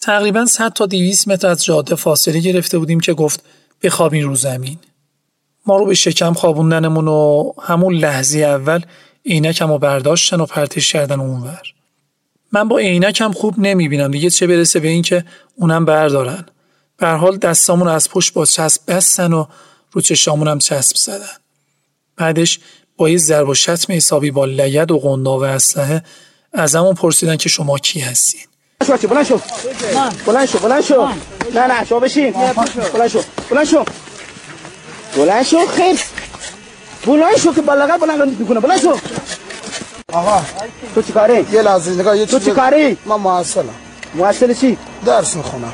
تقریبا 0.00 0.46
100 0.46 0.72
تا 0.72 0.86
200 0.86 1.28
متر 1.28 1.48
از 1.48 1.64
جاده 1.64 1.94
فاصله 1.94 2.40
گرفته 2.40 2.78
بودیم 2.78 3.00
که 3.00 3.14
گفت 3.14 3.44
بخوابین 3.82 4.24
رو 4.24 4.34
زمین. 4.34 4.78
ما 5.66 5.76
رو 5.76 5.86
به 5.86 5.94
شکم 5.94 6.32
خوابوندنمون 6.32 7.08
و 7.08 7.52
همون 7.62 7.94
لحظه 7.94 8.38
اول 8.38 8.80
عینکم 9.26 9.68
رو 9.68 9.78
برداشتن 9.78 10.40
و 10.40 10.46
پرتش 10.46 10.92
کردن 10.92 11.20
اونور. 11.20 11.62
من 12.52 12.68
با 12.68 12.78
عینکم 12.78 13.32
خوب 13.32 13.54
نمی‌بینم 13.58 14.10
دیگه 14.10 14.30
چه 14.30 14.46
برسه 14.46 14.80
به 14.80 14.88
اینکه 14.88 15.24
اونم 15.56 15.84
بردارن. 15.84 16.46
به 16.96 17.08
حال 17.08 17.36
دستامون 17.36 17.88
از 17.88 18.10
پشت 18.10 18.32
با 18.32 18.46
چسب 18.46 18.80
بستن 18.88 19.32
و 19.32 19.46
رو 19.92 20.00
چشامون 20.00 20.58
چسب 20.58 20.96
زدن. 20.96 21.36
بعدش 22.16 22.60
با 22.96 23.08
یه 23.08 23.18
ضرب 23.18 23.48
و 23.48 23.54
شتم 23.54 23.92
حسابی 23.92 24.30
با 24.30 24.44
لگد 24.44 24.90
و 24.90 24.98
قندا 24.98 25.38
و 25.38 25.44
اسلحه 25.44 26.02
ازمون 26.52 26.94
پرسیدن 26.94 27.36
که 27.36 27.48
شما 27.48 27.78
کی 27.78 28.00
هستین. 28.00 28.40
بلند 29.10 29.26
شو. 29.26 29.40
بلند 30.26 30.48
شو 30.48 30.58
بلند 30.58 30.82
شو. 30.82 31.08
نه 31.54 31.66
نه 31.66 31.84
شما 31.84 32.00
بشین. 32.00 32.32
بلند 32.32 33.08
شو 33.08 33.20
بلند 33.50 33.64
شو. 33.64 33.84
بلند 35.16 35.42
شو 35.42 35.66
خیر 35.66 36.00
بلند 37.06 37.36
شو 37.36 37.54
که 37.54 37.62
بلغت 37.62 38.00
بلند 38.00 38.40
می‌کنه. 38.40 38.60
بلند 38.60 38.80
شو. 38.80 38.98
آقا 40.12 40.42
تو 40.94 41.02
چی 41.02 41.12
کاری؟ 41.12 41.46
یه 41.52 41.62
لحظه 41.62 41.90
نگاه 41.90 42.18
یه 42.18 42.26
تو 42.26 42.38
چی 42.38 42.50
کاری؟ 42.50 42.96
من 43.06 43.16
محصلم 43.16 43.74
محصل 44.14 44.54
چی؟ 44.54 44.78
درس 45.06 45.36
می‌خونم 45.36 45.72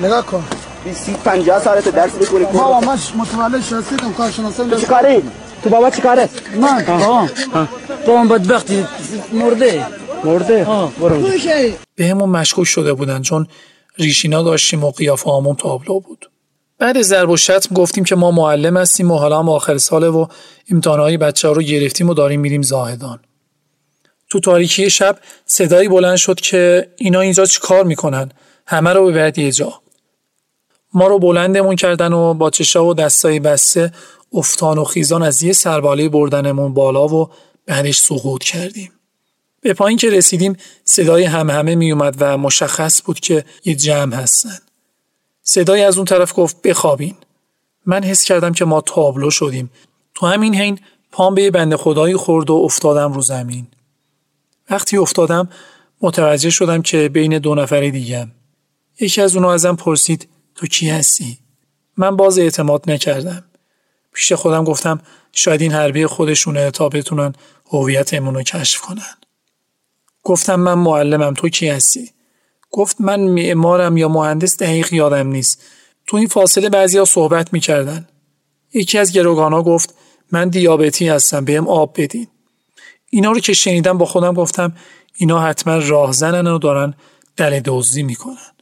نگاه 0.00 0.26
کن 0.26 0.44
20 0.84 1.10
50 1.10 1.60
سالت 1.60 1.88
درس 1.88 2.12
بخونی 2.12 2.44
بابا 2.44 2.80
من 2.80 2.98
متولد 3.16 3.62
شناسیدم 3.62 4.12
کارشناسم 4.12 4.70
تو 4.70 4.80
چی 4.80 4.86
کاری؟ 4.86 5.22
تو 5.62 5.70
بابا 5.70 5.90
چی 5.90 6.02
کاره؟ 6.02 6.28
من 6.60 6.84
تو 8.06 8.16
هم 8.16 8.28
بدبختی 8.28 8.86
مرده 9.32 9.86
مرده 10.24 10.64
برو 11.00 11.28
به 11.94 12.06
همون 12.06 12.28
مشکوک 12.28 12.64
شده 12.66 12.92
بودن 12.92 13.22
چون 13.22 13.46
ریشینا 13.98 14.42
داشتیم 14.42 14.84
و 14.84 14.90
قیافه 14.90 15.30
همون 15.30 15.56
تابلو 15.56 16.00
بود 16.00 16.30
بعد 16.78 17.02
ضرب 17.02 17.30
و 17.30 17.36
شتم 17.36 17.74
گفتیم 17.74 18.04
که 18.04 18.16
ما 18.16 18.30
معلم 18.30 18.76
هستیم 18.76 19.10
و 19.10 19.16
حالا 19.16 19.38
هم 19.38 19.48
آخر 19.48 19.78
ساله 19.78 20.08
و 20.08 20.26
امتحانهای 20.70 21.16
بچه 21.16 21.48
ها 21.48 21.54
رو 21.54 21.62
گرفتیم 21.62 22.08
و 22.08 22.14
داریم 22.14 22.40
میریم 22.40 22.62
زاهدان 22.62 23.20
تو 24.34 24.40
تاریکی 24.40 24.90
شب 24.90 25.18
صدایی 25.46 25.88
بلند 25.88 26.16
شد 26.16 26.40
که 26.40 26.90
اینا 26.96 27.20
اینجا 27.20 27.46
چی 27.46 27.60
کار 27.60 27.84
می‌کنن 27.84 28.30
همه 28.66 28.92
رو 28.92 29.06
ببرد 29.06 29.38
یه 29.38 29.52
جا 29.52 29.80
ما 30.94 31.06
رو 31.06 31.18
بلندمون 31.18 31.76
کردن 31.76 32.12
و 32.12 32.34
با 32.34 32.50
چشا 32.50 32.84
و 32.84 32.94
دستای 32.94 33.40
بسته 33.40 33.92
افتان 34.32 34.78
و 34.78 34.84
خیزان 34.84 35.22
از 35.22 35.42
یه 35.42 35.52
سرباله 35.52 36.08
بردنمون 36.08 36.74
بالا 36.74 37.08
و 37.08 37.30
بعدش 37.66 37.98
سقوط 37.98 38.44
کردیم. 38.44 38.92
به 39.60 39.74
پایین 39.74 39.98
که 39.98 40.10
رسیدیم 40.10 40.56
صدای 40.84 41.24
همه 41.24 41.74
می 41.74 41.92
اومد 41.92 42.16
و 42.18 42.38
مشخص 42.38 43.02
بود 43.04 43.20
که 43.20 43.44
یه 43.64 43.74
جمع 43.74 44.14
هستن. 44.14 44.58
صدای 45.42 45.82
از 45.84 45.96
اون 45.96 46.04
طرف 46.04 46.32
گفت 46.36 46.62
بخوابین. 46.62 47.14
من 47.86 48.04
حس 48.04 48.24
کردم 48.24 48.52
که 48.52 48.64
ما 48.64 48.80
تابلو 48.80 49.30
شدیم. 49.30 49.70
تو 50.14 50.26
همین 50.26 50.54
حین 50.54 50.78
پام 51.12 51.34
به 51.34 51.42
یه 51.42 51.50
بند 51.50 51.76
خدایی 51.76 52.16
خورد 52.16 52.50
و 52.50 52.54
افتادم 52.54 53.12
رو 53.12 53.22
زمین. 53.22 53.66
وقتی 54.70 54.96
افتادم 54.96 55.48
متوجه 56.00 56.50
شدم 56.50 56.82
که 56.82 57.08
بین 57.08 57.38
دو 57.38 57.54
نفر 57.54 57.80
دیگم. 57.80 58.30
یکی 59.00 59.20
از 59.20 59.36
اونها 59.36 59.54
ازم 59.54 59.76
پرسید 59.76 60.28
تو 60.54 60.66
کی 60.66 60.90
هستی؟ 60.90 61.38
من 61.96 62.16
باز 62.16 62.38
اعتماد 62.38 62.90
نکردم. 62.90 63.44
پیش 64.12 64.32
خودم 64.32 64.64
گفتم 64.64 65.00
شاید 65.32 65.62
این 65.62 65.72
حربی 65.72 66.06
خودشونه 66.06 66.70
تا 66.70 66.88
بتونن 66.88 67.32
هویتمون 67.66 68.34
رو 68.34 68.42
کشف 68.42 68.80
کنن. 68.80 69.14
گفتم 70.22 70.60
من 70.60 70.74
معلمم 70.74 71.34
تو 71.34 71.48
کی 71.48 71.68
هستی؟ 71.68 72.10
گفت 72.70 73.00
من 73.00 73.20
معمارم 73.20 73.96
یا 73.96 74.08
مهندس 74.08 74.56
دقیق 74.56 74.92
یادم 74.92 75.28
نیست. 75.28 75.62
تو 76.06 76.16
این 76.16 76.26
فاصله 76.26 76.68
بعضیا 76.68 77.04
صحبت 77.04 77.52
می‌کردن. 77.52 78.08
یکی 78.74 78.98
از 78.98 79.12
گروگانا 79.12 79.62
گفت 79.62 79.94
من 80.32 80.48
دیابتی 80.48 81.08
هستم 81.08 81.44
بهم 81.44 81.68
آب 81.68 81.94
بدین. 82.02 82.28
اینا 83.14 83.32
رو 83.32 83.40
که 83.40 83.52
شنیدم 83.52 83.98
با 83.98 84.06
خودم 84.06 84.34
گفتم 84.34 84.72
اینا 85.14 85.40
حتما 85.40 85.78
راهزنن 85.78 86.46
و 86.46 86.58
دارن 86.58 86.94
دل 87.36 87.60
دزدی 87.64 88.02
می‌کنن. 88.02 88.52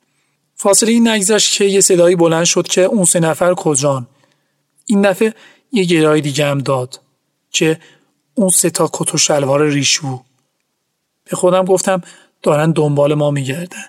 فاصله 0.55 0.91
این 0.91 1.09
نگذشت 1.09 1.57
که 1.59 1.65
یه 1.65 1.81
صدایی 1.81 2.17
بلند 2.17 2.45
شد 2.45 2.67
که 2.67 2.81
اون 2.81 3.05
سه 3.05 3.21
نفر 3.21 3.55
کجان؟ 3.55 4.07
این 4.87 5.03
دفعه 5.03 5.35
یه 5.73 5.85
گرای 5.85 6.21
دیگه 6.21 6.47
هم 6.47 6.59
داد 6.59 7.01
که 7.51 7.81
اون 8.35 8.49
سه 8.49 8.71
تا 8.71 8.91
کت 8.93 9.15
و 9.15 9.19
شلوار 9.19 9.69
ریشو 9.69 10.23
به 11.25 11.37
خودم 11.37 11.65
گفتم 11.65 12.03
دارن 12.43 12.71
دنبال 12.71 13.15
ما 13.15 13.31
میگردن. 13.31 13.85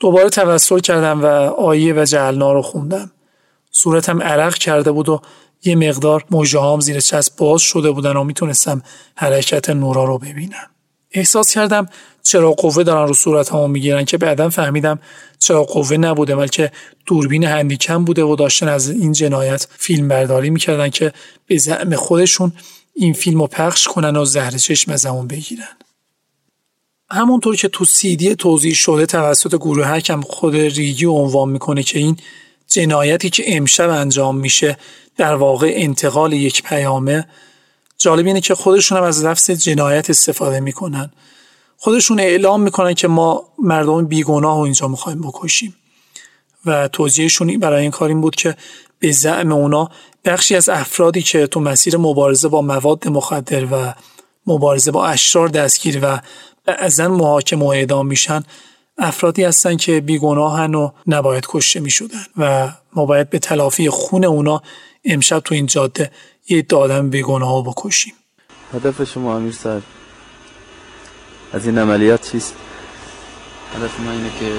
دوباره 0.00 0.30
توسل 0.30 0.78
کردم 0.78 1.22
و 1.22 1.26
آیه 1.50 1.94
و 1.94 2.04
جهلنا 2.04 2.52
رو 2.52 2.62
خوندم. 2.62 3.10
صورتم 3.70 4.22
عرق 4.22 4.54
کرده 4.54 4.92
بود 4.92 5.08
و 5.08 5.20
یه 5.64 5.74
مقدار 5.74 6.24
موجه 6.30 6.80
زیر 6.80 7.00
چسب 7.00 7.36
باز 7.36 7.62
شده 7.62 7.90
بودن 7.90 8.16
و 8.16 8.24
می‌تونستم 8.24 8.82
حرکت 9.14 9.70
نورا 9.70 10.04
رو 10.04 10.18
ببینم. 10.18 10.70
احساس 11.12 11.54
کردم 11.54 11.88
چرا 12.22 12.52
قوه 12.52 12.82
دارن 12.82 13.08
رو 13.08 13.14
صورت 13.14 13.54
می‌گیرن 13.54 14.04
که 14.04 14.18
بعدا 14.18 14.50
فهمیدم 14.50 14.98
چرا 15.38 15.64
قوه 15.64 15.96
نبوده 15.96 16.36
بلکه 16.36 16.72
دوربین 17.06 17.44
هندیکم 17.44 18.04
بوده 18.04 18.22
و 18.22 18.36
داشتن 18.36 18.68
از 18.68 18.90
این 18.90 19.12
جنایت 19.12 19.66
فیلم 19.78 20.08
برداری 20.08 20.50
می‌کردن 20.50 20.88
که 20.88 21.12
به 21.46 21.58
زعم 21.58 21.96
خودشون 21.96 22.52
این 22.94 23.12
فیلم 23.12 23.40
رو 23.40 23.46
پخش 23.46 23.88
کنن 23.88 24.16
و 24.16 24.24
زهر 24.24 24.50
چشم 24.50 24.92
از 24.92 25.06
همون 25.06 25.26
بگیرن. 25.26 25.76
همونطور 27.10 27.56
که 27.56 27.68
تو 27.68 27.84
سیدی 27.84 28.34
توضیح 28.34 28.74
شده 28.74 29.06
توسط 29.06 29.54
گروه 29.54 29.86
حکم 29.86 30.20
خود 30.20 30.56
ریگی 30.56 31.06
عنوان 31.06 31.48
می‌کنه 31.48 31.82
که 31.82 31.98
این 31.98 32.16
جنایتی 32.68 33.30
که 33.30 33.56
امشب 33.56 33.90
انجام 33.90 34.36
میشه 34.36 34.76
در 35.20 35.34
واقع 35.34 35.72
انتقال 35.76 36.32
یک 36.32 36.62
پیامه 36.62 37.26
جالب 37.98 38.26
اینه 38.26 38.40
که 38.40 38.54
خودشون 38.54 38.98
هم 38.98 39.04
از 39.04 39.24
لفظ 39.24 39.50
جنایت 39.50 40.10
استفاده 40.10 40.60
می‌کنن. 40.60 41.10
خودشون 41.76 42.20
اعلام 42.20 42.62
می‌کنن 42.62 42.94
که 42.94 43.08
ما 43.08 43.44
مردم 43.58 44.06
بیگناه 44.06 44.58
و 44.58 44.60
اینجا 44.60 44.88
می‌خوایم 44.88 45.20
بکشیم. 45.20 45.76
و 46.66 46.88
توضیحشون 46.88 47.58
برای 47.58 47.82
این 47.82 47.90
کار 47.90 48.08
این 48.08 48.20
بود 48.20 48.36
که 48.36 48.56
به 48.98 49.12
زعم 49.12 49.52
اونا 49.52 49.90
بخشی 50.24 50.56
از 50.56 50.68
افرادی 50.68 51.22
که 51.22 51.46
تو 51.46 51.60
مسیر 51.60 51.96
مبارزه 51.96 52.48
با 52.48 52.62
مواد 52.62 53.08
مخدر 53.08 53.64
و 53.64 53.94
مبارزه 54.46 54.90
با 54.90 55.06
اشرار 55.06 55.48
دستگیر 55.48 55.98
و 56.02 56.20
بعضا 56.64 57.08
محاکم 57.08 57.62
و 57.62 57.66
اعدام 57.66 58.06
میشن 58.06 58.44
افرادی 59.00 59.44
هستن 59.44 59.76
که 59.76 60.00
بیگناهن 60.00 60.74
و 60.74 60.90
نباید 61.06 61.46
کشته 61.48 61.80
می‌شدن 61.80 62.24
و 62.36 62.72
ما 62.92 63.06
باید 63.06 63.30
به 63.30 63.38
تلافی 63.38 63.90
خون 63.90 64.24
اونا 64.24 64.62
امشب 65.04 65.40
تو 65.40 65.54
این 65.54 65.66
جاده 65.66 66.10
یه 66.48 66.66
آدم 66.76 67.10
بیگناه 67.10 67.64
بکشیم. 67.64 68.12
هدف 68.74 69.04
شما 69.04 69.36
امیر 69.36 69.52
صاحب 69.52 69.82
از 71.52 71.66
این 71.66 71.78
عملیات 71.78 72.30
چیست؟ 72.32 72.54
هدف 73.76 74.00
ما 74.00 74.10
اینه 74.10 74.30
که 74.40 74.52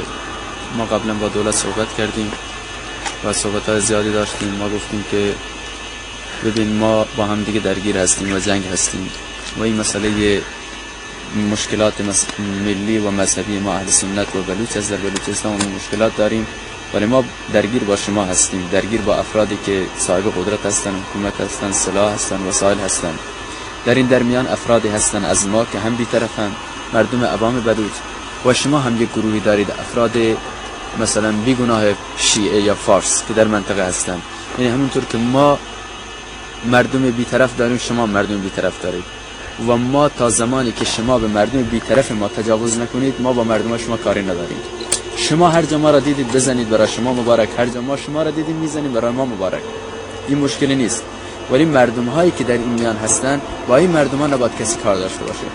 ما 0.77 0.85
قبلا 0.85 1.13
با 1.13 1.27
دولت 1.27 1.55
صحبت 1.55 1.93
کردیم 1.97 2.31
و 3.25 3.33
صحبت 3.33 3.69
های 3.69 3.81
زیادی 3.81 4.11
داشتیم. 4.11 4.49
ما 4.49 4.69
گفتیم 4.69 5.05
که 5.11 5.33
ببین 6.45 6.77
ما 6.77 7.05
با 7.17 7.25
هم 7.25 7.43
دیگه 7.43 7.59
درگیر 7.59 7.97
هستیم 7.97 8.35
و 8.35 8.39
جنگ 8.39 8.63
هستیم. 8.65 9.09
و 9.57 9.63
این 9.63 9.75
مسئله 9.75 10.41
مشکلات 11.35 11.93
ملی 12.65 12.97
و 12.97 13.11
مذهبی 13.11 13.59
ما 13.59 13.73
اهل 13.73 13.87
سنت 13.87 14.35
و 14.35 14.41
بلوچ 14.41 14.77
از 14.77 14.89
در 14.89 14.97
مشکلات 15.75 16.17
داریم. 16.17 16.47
ولی 16.93 17.05
ما 17.05 17.23
درگیر 17.53 17.83
با 17.83 17.95
شما 17.95 18.25
هستیم. 18.25 18.69
درگیر 18.71 19.01
با 19.01 19.15
افرادی 19.15 19.57
که 19.65 19.85
صاحب 19.97 20.23
قدرت 20.23 20.65
هستن 20.65 20.91
حکومت 20.91 21.41
هستن 21.41 21.71
سلاح 21.71 22.13
هستن 22.13 22.41
وسایل 22.47 22.79
هستن. 22.79 23.13
در 23.85 23.95
این 23.95 24.05
درمیان 24.05 24.47
افرادی 24.47 24.87
هستن 24.87 25.25
از 25.25 25.47
ما 25.47 25.65
که 25.65 25.79
هم 25.79 25.95
بیطرفن. 25.95 26.51
مردم 26.93 27.23
عوام 27.23 27.61
بلوچ. 27.61 27.93
و 28.45 28.53
شما 28.53 28.79
هم 28.79 29.01
یک 29.01 29.09
گروهی 29.09 29.39
دارید. 29.39 29.71
افراد 29.71 30.11
مثلا 30.99 31.31
بیگناه 31.31 31.83
شیعه 32.17 32.61
یا 32.61 32.75
فارس 32.75 33.23
که 33.27 33.33
در 33.33 33.47
منطقه 33.47 33.85
هستن. 33.85 34.21
یعنی 34.57 34.71
همونطور 34.71 35.05
که 35.05 35.17
ما 35.17 35.59
مردم 36.65 37.11
بیطرف 37.11 37.57
داریم 37.57 37.77
شما 37.77 38.05
مردم 38.05 38.39
بیطرف 38.39 38.81
دارید. 38.83 39.20
و 39.67 39.77
ما 39.77 40.09
تا 40.09 40.29
زمانی 40.29 40.71
که 40.71 40.85
شما 40.85 41.19
به 41.19 41.27
مردم 41.27 41.63
بیطرف 41.63 42.11
ما 42.11 42.27
تجاوز 42.27 42.79
نکنید 42.79 43.15
ما 43.19 43.33
با 43.33 43.43
مردم 43.43 43.77
شما 43.77 43.97
کاری 43.97 44.21
نداریم. 44.21 44.57
شما 45.15 45.49
هر 45.49 45.61
جا 45.61 45.77
ما 45.77 45.91
را 45.91 45.99
دیدید 45.99 46.31
بزنید 46.31 46.69
برای 46.69 46.87
شما 46.87 47.13
مبارک. 47.13 47.49
هر 47.57 47.65
جا 47.65 47.81
ما 47.81 47.97
شما 47.97 48.23
را 48.23 48.31
دیدید 48.31 48.55
می‌زنید 48.55 48.93
برای 48.93 49.11
ما 49.11 49.25
مبارک. 49.25 49.61
این 50.27 50.37
مشکلی 50.37 50.75
نیست. 50.75 51.03
ولی 51.51 51.65
مردم 51.65 52.05
هایی 52.05 52.31
که 52.31 52.43
در 52.43 52.53
این 52.53 52.69
میان 52.69 52.95
هستن 52.95 53.41
با 53.67 53.77
این 53.77 53.91
مردم 53.91 54.17
ها 54.17 54.27
نباید 54.27 54.55
کسی 54.59 54.77
کار 54.77 54.95
داشته 54.95 55.23
باشه. 55.23 55.45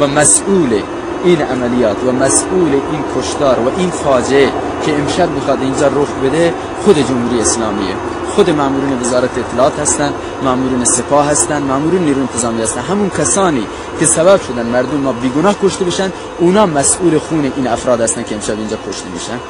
و 0.00 0.06
مسئول 0.06 0.80
این 1.24 1.42
عملیات 1.42 1.96
و 2.06 2.12
مسئول 2.12 2.72
این 2.72 3.04
کشتار 3.16 3.60
و 3.60 3.78
این 3.78 3.90
فاجعه 3.90 4.48
که 4.86 4.94
امشب 4.94 5.30
می‌خواد 5.30 5.60
اینجا 5.62 5.86
رخ 5.86 6.08
بده 6.24 6.54
خود 6.84 6.98
جمهوری 7.08 7.40
اسلامیه. 7.40 7.94
خود 8.34 8.50
مامورین 8.50 9.00
وزارت 9.00 9.38
اطلاعات 9.38 9.78
هستن 9.78 10.12
مامورین 10.42 10.84
سپاه 10.84 11.26
هستن 11.26 11.62
مامورین 11.62 12.02
نیروی 12.02 12.20
انتظامی 12.20 12.62
هستن. 12.62 12.80
همون 12.80 13.10
کسانی 13.10 13.66
که 14.00 14.06
سبب 14.06 14.40
شدن 14.42 14.66
مردم 14.66 14.96
ما 14.96 15.12
بیگناه 15.12 15.56
کشته 15.62 15.84
بشن 15.84 16.12
اونا 16.38 16.66
مسئول 16.66 17.18
خون 17.18 17.52
این 17.56 17.66
افراد 17.66 18.00
هستن 18.00 18.22
که 18.22 18.34
امشب 18.34 18.58
اینجا 18.58 18.78
کشته 18.88 19.08
میشن. 19.08 19.40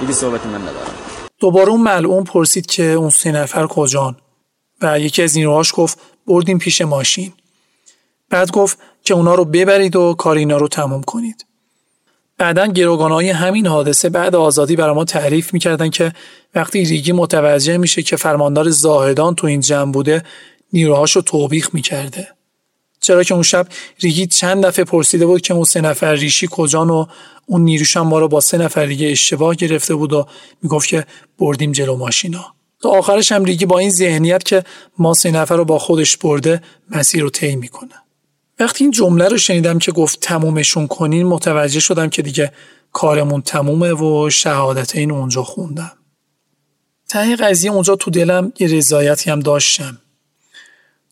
دیگه 0.00 0.12
صحبت 0.12 0.46
من 0.46 0.62
ندارم. 0.62 0.94
دوباره 1.38 1.68
اون 1.68 1.80
ملعون 1.80 2.24
پرسید 2.24 2.66
که 2.66 2.82
اون 2.82 3.10
سه 3.10 3.32
نفر 3.32 3.66
کجان؟ 3.66 4.16
و 4.82 5.00
یکی 5.00 5.22
از 5.22 5.36
نیروهاش 5.36 5.72
گفت 5.76 5.98
بردیم 6.26 6.58
پیش 6.58 6.80
ماشین. 6.80 7.32
بعد 8.30 8.50
گفت 8.50 8.78
که 9.04 9.14
اونا 9.14 9.34
رو 9.34 9.44
ببرید 9.44 9.96
و 9.96 10.14
کار 10.14 10.36
اینا 10.36 10.56
رو 10.56 10.68
تموم 10.68 11.02
کنید. 11.02 11.45
بعدا 12.38 12.72
های 12.98 13.30
همین 13.30 13.66
حادثه 13.66 14.08
بعد 14.08 14.34
آزادی 14.34 14.76
برای 14.76 14.94
ما 14.94 15.04
تعریف 15.04 15.54
می‌کردن 15.54 15.90
که 15.90 16.12
وقتی 16.54 16.84
ریگی 16.84 17.12
متوجه 17.12 17.76
میشه 17.76 18.02
که 18.02 18.16
فرماندار 18.16 18.70
زاهدان 18.70 19.34
تو 19.34 19.46
این 19.46 19.60
جمع 19.60 19.92
بوده 19.92 20.22
نیروهاش 20.72 21.16
رو 21.16 21.22
توبیخ 21.22 21.74
می‌کرده. 21.74 22.28
چرا 23.00 23.22
که 23.22 23.34
اون 23.34 23.42
شب 23.42 23.66
ریگی 24.00 24.26
چند 24.26 24.66
دفعه 24.66 24.84
پرسیده 24.84 25.26
بود 25.26 25.40
که 25.40 25.54
اون 25.54 25.64
سه 25.64 25.80
نفر 25.80 26.12
ریشی 26.12 26.48
کجان 26.50 26.90
و 26.90 27.06
اون 27.46 27.60
نیروش 27.60 27.96
هم 27.96 28.06
ما 28.06 28.18
رو 28.18 28.28
با 28.28 28.40
سه 28.40 28.58
نفر 28.58 28.86
دیگه 28.86 29.08
اشتباه 29.10 29.54
گرفته 29.54 29.94
بود 29.94 30.12
و 30.12 30.26
می‌گفت 30.62 30.88
که 30.88 31.06
بردیم 31.38 31.72
جلو 31.72 31.96
ماشینا. 31.96 32.44
تا 32.82 32.88
آخرش 32.88 33.32
هم 33.32 33.44
ریگی 33.44 33.66
با 33.66 33.78
این 33.78 33.90
ذهنیت 33.90 34.44
که 34.44 34.64
ما 34.98 35.14
سه 35.14 35.30
نفر 35.30 35.56
رو 35.56 35.64
با 35.64 35.78
خودش 35.78 36.16
برده 36.16 36.62
مسیر 36.90 37.22
رو 37.22 37.30
طی 37.30 37.56
می‌کنه. 37.56 37.94
وقتی 38.60 38.84
این 38.84 38.90
جمله 38.90 39.28
رو 39.28 39.38
شنیدم 39.38 39.78
که 39.78 39.92
گفت 39.92 40.20
تمومشون 40.20 40.86
کنین 40.86 41.26
متوجه 41.26 41.80
شدم 41.80 42.08
که 42.08 42.22
دیگه 42.22 42.52
کارمون 42.92 43.42
تمومه 43.42 43.92
و 43.92 44.30
شهادت 44.30 44.96
این 44.96 45.10
اونجا 45.10 45.42
خوندم. 45.42 45.92
ته 47.08 47.36
قضیه 47.36 47.70
اونجا 47.70 47.96
تو 47.96 48.10
دلم 48.10 48.52
یه 48.58 48.68
رضایتی 48.68 49.30
هم 49.30 49.40
داشتم. 49.40 49.98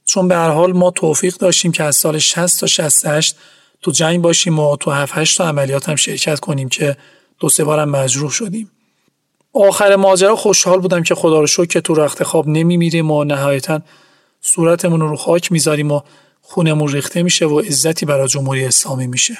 چون 0.04 0.28
به 0.28 0.34
هر 0.36 0.50
حال 0.50 0.72
ما 0.72 0.90
توفیق 0.90 1.36
داشتیم 1.36 1.72
که 1.72 1.84
از 1.84 1.96
سال 1.96 2.18
60 2.18 2.60
تا 2.60 2.66
68 2.66 3.36
تو 3.82 3.90
جنگ 3.90 4.22
باشیم 4.22 4.58
و 4.58 4.76
تو 4.76 4.90
7 4.90 5.12
8 5.14 5.38
تا 5.38 5.48
عملیات 5.48 5.88
هم 5.88 5.96
شرکت 5.96 6.40
کنیم 6.40 6.68
که 6.68 6.96
دو 7.40 7.48
سه 7.48 7.64
بارم 7.64 7.88
مجروح 7.88 8.30
شدیم. 8.30 8.70
آخر 9.52 9.96
ماجرا 9.96 10.36
خوشحال 10.36 10.80
بودم 10.80 11.02
که 11.02 11.14
خدا 11.14 11.40
رو 11.40 11.46
شکر 11.46 11.64
که 11.64 11.80
تو 11.80 11.94
رخت 11.94 12.22
خواب 12.22 12.48
نمیمیریم 12.48 13.10
و 13.10 13.24
نهایتا 13.24 13.80
صورتمون 14.40 15.00
رو 15.00 15.16
خاک 15.16 15.52
می‌ذاریم 15.52 15.90
و 15.92 16.00
خونمون 16.46 16.92
ریخته 16.92 17.22
میشه 17.22 17.46
و 17.46 17.60
عزتی 17.60 18.06
برای 18.06 18.28
جمهوری 18.28 18.64
اسلامی 18.64 19.06
میشه. 19.06 19.36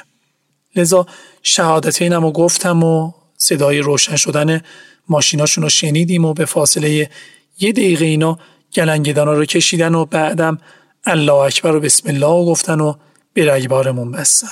لذا 0.77 1.07
شهادت 1.43 2.03
اینم 2.03 2.25
رو 2.25 2.33
گفتم 2.33 2.83
و 2.83 3.13
صدای 3.37 3.79
روشن 3.79 4.17
شدن 4.17 4.61
ماشیناشون 5.09 5.65
رو 5.65 5.71
شنیدیم 5.71 6.25
و 6.25 6.35
به 6.35 6.45
فاصله 6.45 7.11
یه 7.59 7.73
دقیقه 7.73 8.05
اینا 8.05 8.39
گلنگدانا 8.75 9.33
رو 9.33 9.45
کشیدن 9.45 9.95
و 9.95 10.05
بعدم 10.05 10.59
الله 11.05 11.33
اکبر 11.33 11.75
و 11.75 11.81
بسم 11.81 12.09
الله 12.09 12.27
رو 12.27 12.47
گفتن 12.47 12.81
و 12.81 12.95
به 13.33 13.53
رگبارمون 13.53 14.13
بستن. 14.13 14.49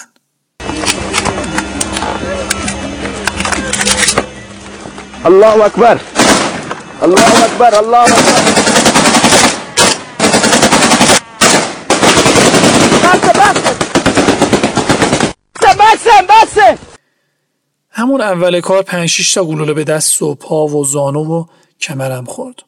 الله 5.24 5.64
اکبر. 5.64 6.00
الله 7.02 7.44
اکبر 7.44 7.74
الله 7.74 7.98
اکبر. 7.98 8.61
همون 18.02 18.20
اول 18.20 18.60
کار 18.60 18.82
پنج 18.82 19.34
تا 19.34 19.44
گلوله 19.44 19.72
به 19.72 19.84
دست 19.84 20.22
و 20.22 20.34
پا 20.34 20.66
و 20.66 20.84
زانو 20.84 21.24
و 21.24 21.44
کمرم 21.80 22.24
خورد. 22.24 22.62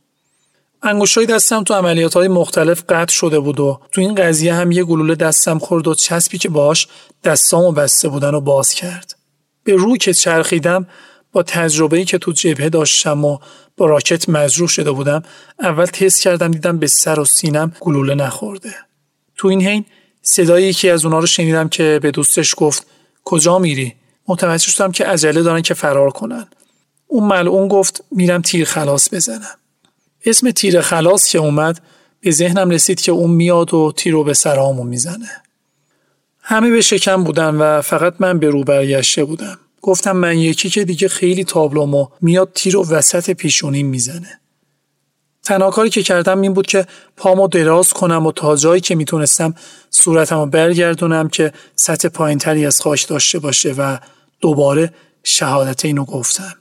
انگوشای 0.83 1.27
دستم 1.27 1.65
تو 1.65 1.75
عملیات 1.75 2.15
های 2.15 2.29
مختلف 2.29 2.83
قطع 2.89 3.13
شده 3.13 3.41
بود 3.41 3.61
و 3.61 3.81
تو 3.93 4.01
این 4.01 4.15
قضیه 4.15 4.55
هم 4.55 4.73
یه 4.73 4.85
گلوله 4.85 5.15
دستم 5.15 5.59
خورد 5.59 5.89
و 5.89 5.95
چسبی 5.95 6.39
که 6.39 6.49
باش 6.49 6.89
دستامو 7.25 7.73
بسته 7.73 8.09
بودن 8.09 8.35
و 8.35 8.41
باز 8.41 8.75
کرد. 8.75 9.17
به 9.65 9.75
رو 9.75 9.97
که 9.97 10.15
چرخیدم 10.15 10.87
با 11.33 11.43
تجربه‌ای 11.43 12.05
که 12.05 12.19
تو 12.19 12.33
جبهه 12.33 12.69
داشتم 12.69 13.25
و 13.25 13.39
با 13.77 13.87
راکت 13.87 14.29
مجروح 14.29 14.69
شده 14.69 14.93
بودم 14.93 15.23
اول 15.61 15.87
تست 15.87 16.23
کردم 16.23 16.51
دیدم 16.51 16.79
به 16.79 16.87
سر 16.87 17.21
و 17.21 17.25
سینم 17.25 17.73
گلوله 17.81 18.15
نخورده. 18.15 18.75
تو 19.37 19.49
این 19.49 19.63
حین 19.63 19.85
صدای 20.23 20.63
یکی 20.63 20.91
از 20.91 21.05
اونا 21.05 21.19
رو 21.19 21.27
شنیدم 21.27 21.69
که 21.69 21.99
به 22.03 22.11
دوستش 22.11 22.55
گفت 22.57 22.87
کجا 23.25 23.59
میری؟ 23.59 23.95
متوجه 24.29 24.71
شدم 24.71 24.93
که 24.93 25.05
عجله 25.05 25.43
دارن 25.43 25.63
که 25.63 25.75
فرار 25.75 26.11
کنن. 26.11 26.47
اون 27.07 27.25
ملعون 27.25 27.69
گفت 27.69 28.05
میرم 28.11 28.43
تیر 28.43 28.65
خلاص 28.65 29.15
بزنم. 29.15 29.57
اسم 30.25 30.51
تیر 30.51 30.81
خلاص 30.81 31.27
که 31.27 31.39
اومد 31.39 31.81
به 32.21 32.31
ذهنم 32.31 32.71
رسید 32.71 33.01
که 33.01 33.13
اون 33.13 33.31
میاد 33.31 33.75
و 33.75 33.93
تیر 33.97 34.13
رو 34.13 34.25
به 34.25 34.35
سرامو 34.35 34.85
می‌زنه. 34.85 35.31
همه 36.41 36.71
به 36.71 36.81
شکم 36.81 37.25
بودن 37.25 37.55
و 37.55 37.83
فقط 37.83 38.15
من 38.19 38.39
به 38.39 38.51
رو 38.51 38.65
برگشته 38.65 39.25
بودم. 39.25 39.59
گفتم 39.83 40.17
من 40.17 40.39
یکی 40.39 40.71
که 40.71 40.85
دیگه 40.85 41.09
خیلی 41.09 41.45
تابلومو 41.45 42.09
میاد 42.21 42.53
تیر 42.55 42.77
و 42.77 42.89
وسط 42.89 43.31
پیشونیم 43.31 43.87
می‌زنه. 43.87 44.41
تنها 45.43 45.71
کاری 45.71 45.91
که 45.91 46.03
کردم 46.03 46.41
این 46.41 46.53
بود 46.53 46.67
که 46.67 46.87
پامو 47.17 47.49
دراز 47.49 47.93
کنم 47.93 48.27
و 48.27 48.33
تا 48.33 48.57
جایی 48.57 48.81
که 48.81 48.95
می‌تونستم 48.95 49.55
صورتم 49.91 50.39
رو 50.39 50.47
برگردونم 50.47 51.29
که 51.29 51.53
سطح 51.77 52.09
پایینتری 52.09 52.67
از 52.67 52.81
خاک 52.81 53.09
داشته 53.09 53.39
باشه 53.39 53.73
و 53.73 53.99
دوباره 54.45 54.93
شهادت 55.23 55.85
اینو 55.85 56.05
گفتم. 56.05 56.55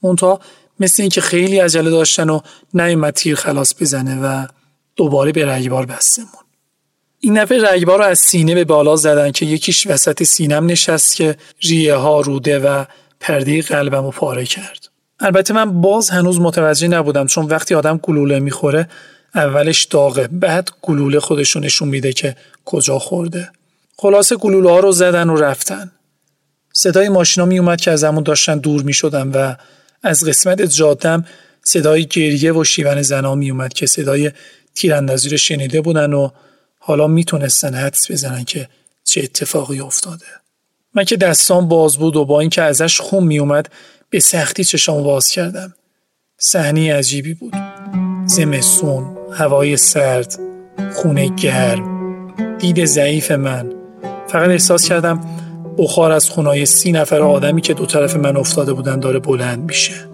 اونتا 0.00 0.40
مثل 0.80 1.02
اینکه 1.02 1.20
خیلی 1.20 1.58
عجله 1.58 1.90
داشتن 1.90 2.30
و 2.30 2.40
نیومد 2.74 3.14
تیر 3.14 3.36
خلاص 3.36 3.74
بزنه 3.80 4.20
و 4.20 4.46
دوباره 4.96 5.32
به 5.32 5.46
رگبار 5.46 5.86
بستمون. 5.86 6.44
این 7.20 7.42
دفعه 7.42 7.72
رگبار 7.72 7.98
رو 7.98 8.04
از 8.04 8.18
سینه 8.18 8.54
به 8.54 8.64
بالا 8.64 8.96
زدن 8.96 9.30
که 9.30 9.46
یکیش 9.46 9.86
وسط 9.86 10.22
سینم 10.22 10.66
نشست 10.66 11.16
که 11.16 11.36
ریه 11.62 11.94
ها 11.94 12.20
روده 12.20 12.58
و 12.58 12.84
پرده 13.20 13.62
قلبم 13.62 14.04
رو 14.04 14.10
پاره 14.10 14.44
کرد. 14.44 14.88
البته 15.20 15.54
من 15.54 15.80
باز 15.80 16.10
هنوز 16.10 16.40
متوجه 16.40 16.88
نبودم 16.88 17.26
چون 17.26 17.46
وقتی 17.46 17.74
آدم 17.74 18.00
گلوله 18.02 18.40
می‌خوره 18.40 18.88
اولش 19.34 19.84
داغه 19.84 20.28
بعد 20.32 20.70
گلوله 20.82 21.20
خودشو 21.20 21.60
نشون 21.60 21.88
میده 21.88 22.12
که 22.12 22.36
کجا 22.64 22.98
خورده 22.98 23.50
خلاصه 23.96 24.36
گلوله 24.36 24.70
ها 24.70 24.80
رو 24.80 24.92
زدن 24.92 25.30
و 25.30 25.36
رفتن 25.36 25.92
صدای 26.72 27.08
ماشینا 27.08 27.46
می 27.46 27.58
اومد 27.58 27.80
که 27.80 27.90
از 27.90 28.04
همون 28.04 28.22
داشتن 28.22 28.58
دور 28.58 28.82
می 28.82 28.94
و 29.12 29.56
از 30.02 30.24
قسمت 30.24 30.62
جادم 30.62 31.24
صدای 31.64 32.06
گریه 32.06 32.52
و 32.52 32.64
شیون 32.64 33.02
زنا 33.02 33.34
می 33.34 33.50
اومد 33.50 33.72
که 33.72 33.86
صدای 33.86 34.30
تیراندازی 34.74 35.28
رو 35.28 35.36
شنیده 35.36 35.80
بودن 35.80 36.12
و 36.12 36.30
حالا 36.78 37.06
می‌تونستن 37.06 37.74
حدس 37.74 38.10
بزنن 38.10 38.44
که 38.44 38.68
چه 39.04 39.20
اتفاقی 39.22 39.80
افتاده 39.80 40.26
من 40.94 41.04
که 41.04 41.16
دستان 41.16 41.68
باز 41.68 41.96
بود 41.96 42.16
و 42.16 42.24
با 42.24 42.40
اینکه 42.40 42.62
ازش 42.62 43.00
خون 43.00 43.24
می 43.24 43.38
اومد 43.38 43.68
به 44.10 44.20
سختی 44.20 44.64
چشام 44.64 45.02
باز 45.02 45.28
کردم. 45.28 45.74
صحنه 46.38 46.94
عجیبی 46.94 47.34
بود. 47.34 47.54
زمستون، 48.26 49.16
هوای 49.32 49.76
سرد، 49.76 50.38
خونه 50.94 51.28
گرم، 51.36 52.58
دید 52.58 52.84
ضعیف 52.84 53.30
من. 53.30 53.72
فقط 54.28 54.48
احساس 54.48 54.88
کردم 54.88 55.41
بخار 55.78 56.12
از 56.12 56.30
خونای 56.30 56.66
سی 56.66 56.92
نفر 56.92 57.22
آدمی 57.22 57.60
که 57.60 57.74
دو 57.74 57.86
طرف 57.86 58.16
من 58.16 58.36
افتاده 58.36 58.72
بودن 58.72 59.00
داره 59.00 59.18
بلند 59.18 59.64
میشه. 59.64 60.11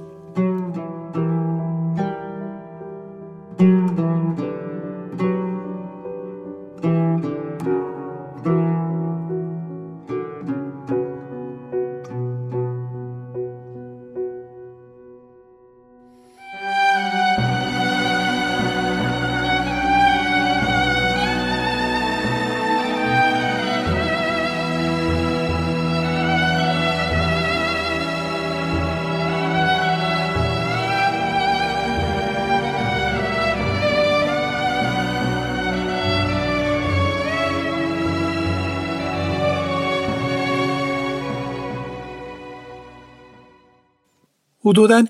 حدودا 44.68 45.04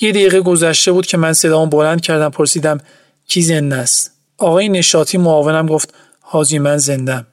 یه 0.00 0.12
دقیقه 0.12 0.40
گذشته 0.40 0.92
بود 0.92 1.06
که 1.06 1.16
من 1.16 1.32
صدامو 1.32 1.66
بلند 1.66 2.00
کردم 2.00 2.28
پرسیدم 2.28 2.80
کی 3.28 3.42
زنده 3.42 3.76
است؟ 3.76 4.10
آقای 4.38 4.68
نشاطی 4.68 5.18
معاونم 5.18 5.66
گفت 5.66 5.94
حاجی 6.20 6.58
من 6.58 6.76
زندم 6.76 7.26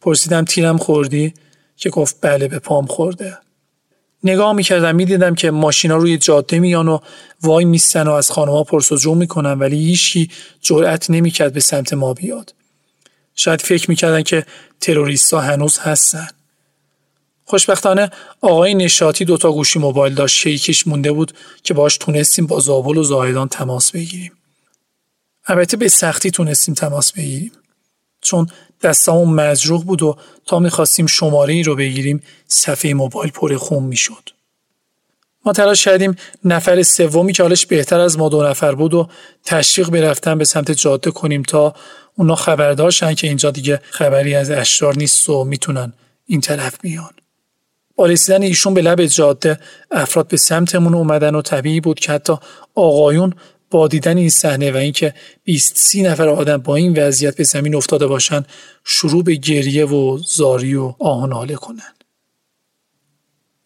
پرسیدم 0.00 0.44
تیرم 0.44 0.78
خوردی؟ 0.78 1.34
که 1.76 1.90
گفت 1.90 2.16
بله 2.20 2.48
به 2.48 2.58
پام 2.58 2.86
خورده. 2.86 3.38
نگاه 4.24 4.52
می‌کردم 4.52 4.94
می‌دیدم 4.94 5.34
که 5.34 5.50
ماشینا 5.50 5.96
روی 5.96 6.18
جاده 6.18 6.58
میان 6.58 6.88
و 6.88 6.98
وای 7.42 7.64
میستن 7.64 8.08
و 8.08 8.12
از 8.12 8.30
خانمها 8.30 8.64
پرسجو 8.64 9.14
می‌کنن 9.14 9.58
ولی 9.58 9.78
هیچی 9.78 10.30
جرأت 10.60 11.10
نمی‌کرد 11.10 11.52
به 11.52 11.60
سمت 11.60 11.92
ما 11.92 12.14
بیاد. 12.14 12.54
شاید 13.34 13.60
فکر 13.60 13.90
می‌کردن 13.90 14.22
که 14.22 14.46
تروریستا 14.80 15.40
هنوز 15.40 15.78
هستن. 15.78 16.28
خوشبختانه 17.50 18.10
آقای 18.40 18.74
نشاطی 18.74 19.24
دوتا 19.24 19.52
گوشی 19.52 19.78
موبایل 19.78 20.14
داشت 20.14 20.42
که 20.42 20.50
یکیش 20.50 20.86
مونده 20.86 21.12
بود 21.12 21.32
که 21.62 21.74
باش 21.74 21.96
تونستیم 21.96 22.46
با 22.46 22.60
زابل 22.60 22.96
و 22.96 23.02
زاهدان 23.02 23.48
تماس 23.48 23.92
بگیریم 23.92 24.32
البته 25.46 25.76
به 25.76 25.88
سختی 25.88 26.30
تونستیم 26.30 26.74
تماس 26.74 27.12
بگیریم 27.12 27.52
چون 28.20 28.46
دستامون 28.82 29.34
مجروح 29.34 29.84
بود 29.84 30.02
و 30.02 30.16
تا 30.46 30.58
می‌خواستیم 30.58 31.06
شماره 31.06 31.54
ای 31.54 31.62
رو 31.62 31.76
بگیریم 31.76 32.22
صفحه 32.46 32.94
موبایل 32.94 33.30
پر 33.30 33.56
خون 33.56 33.82
می‌شد. 33.82 34.30
ما 35.44 35.52
تلاش 35.52 35.84
کردیم 35.84 36.16
نفر 36.44 36.82
سومی 36.82 37.32
که 37.32 37.42
حالش 37.42 37.66
بهتر 37.66 38.00
از 38.00 38.18
ما 38.18 38.28
دو 38.28 38.42
نفر 38.42 38.74
بود 38.74 38.94
و 38.94 39.08
تشویق 39.44 39.90
برفتن 39.90 40.38
به 40.38 40.44
سمت 40.44 40.70
جاده 40.70 41.10
کنیم 41.10 41.42
تا 41.42 41.74
اونا 42.16 42.34
خبر 42.34 42.72
داشتن 42.72 43.14
که 43.14 43.26
اینجا 43.26 43.50
دیگه 43.50 43.80
خبری 43.90 44.34
از 44.34 44.50
اشرار 44.50 44.96
نیست 44.96 45.28
و 45.28 45.44
می‌تونن 45.44 45.92
این 46.26 46.40
طرف 46.40 46.80
بیان. 46.80 47.19
با 48.00 48.06
رسیدن 48.06 48.42
ایشون 48.42 48.74
به 48.74 48.82
لب 48.82 49.06
جاده 49.06 49.58
افراد 49.90 50.28
به 50.28 50.36
سمتمون 50.36 50.94
اومدن 50.94 51.34
و 51.34 51.42
طبیعی 51.42 51.80
بود 51.80 52.00
که 52.00 52.12
حتی 52.12 52.34
آقایون 52.74 53.34
با 53.70 53.88
دیدن 53.88 54.16
این 54.16 54.30
صحنه 54.30 54.72
و 54.72 54.76
اینکه 54.76 55.14
20 55.44 55.76
سی 55.76 56.02
نفر 56.02 56.28
آدم 56.28 56.56
با 56.56 56.76
این 56.76 56.98
وضعیت 56.98 57.36
به 57.36 57.44
زمین 57.44 57.74
افتاده 57.74 58.06
باشن 58.06 58.44
شروع 58.84 59.24
به 59.24 59.34
گریه 59.34 59.86
و 59.86 60.18
زاری 60.18 60.74
و 60.74 60.94
آهناله 60.98 61.54
کنن. 61.54 61.92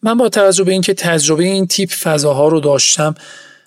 من 0.03 0.17
با 0.17 0.29
توجه 0.29 0.63
به 0.63 0.71
اینکه 0.71 0.93
تجربه 0.93 1.43
این 1.43 1.67
تیپ 1.67 1.91
فضاها 1.91 2.47
رو 2.47 2.59
داشتم 2.59 3.15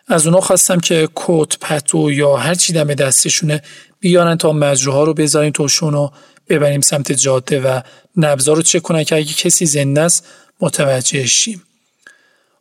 از 0.06 0.26
اونا 0.26 0.40
خواستم 0.40 0.80
که 0.80 1.08
کت 1.14 1.58
پتو 1.60 2.12
یا 2.12 2.36
هر 2.36 2.54
چی 2.54 2.72
دم 2.72 2.94
دستشونه 2.94 3.62
بیارن 4.00 4.36
تا 4.36 4.52
مجروها 4.52 5.04
رو 5.04 5.14
بذاریم 5.14 5.52
توشون 5.52 5.94
و 5.94 6.08
ببریم 6.48 6.80
سمت 6.80 7.12
جاده 7.12 7.60
و 7.60 7.80
نبزا 8.16 8.52
رو 8.52 8.62
چک 8.62 8.82
کنن 8.82 9.04
که 9.04 9.16
اگه 9.16 9.32
کسی 9.32 9.66
زنده 9.66 10.00
است 10.00 10.24
متوجه 10.60 11.26
شیم 11.26 11.62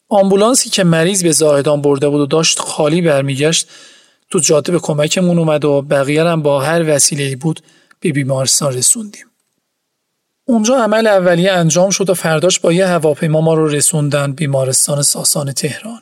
آمبولانسی 0.10 0.70
که 0.70 0.84
مریض 0.84 1.24
به 1.24 1.32
زاهدان 1.32 1.82
برده 1.82 2.10
بود 2.10 2.22
و 2.22 2.26
داشت 2.26 2.60
خالی 2.60 3.02
برمیگشت 3.02 3.68
تو 4.30 4.40
جاده 4.40 4.72
به 4.72 4.80
کمکمون 4.80 5.40
اومد 5.40 5.66
و 5.66 5.82
بقیه 5.82 6.24
هم 6.24 6.42
با 6.42 6.62
هر 6.62 6.96
وسیله 6.96 7.36
بود 7.36 7.60
به 8.00 8.12
بیمارستان 8.12 8.74
رسوندیم. 8.74 9.26
اونجا 10.46 10.84
عمل 10.84 11.08
اولیه 11.08 11.52
انجام 11.52 11.90
شد 11.90 12.10
و 12.10 12.14
فرداش 12.14 12.60
با 12.60 12.74
یه 12.74 12.88
هواپیما 12.88 13.42
ما 13.42 13.54
رو 13.54 13.68
رسوندن 13.68 14.32
بیمارستان 14.32 15.02
ساسان 15.02 15.52
تهران. 15.52 16.02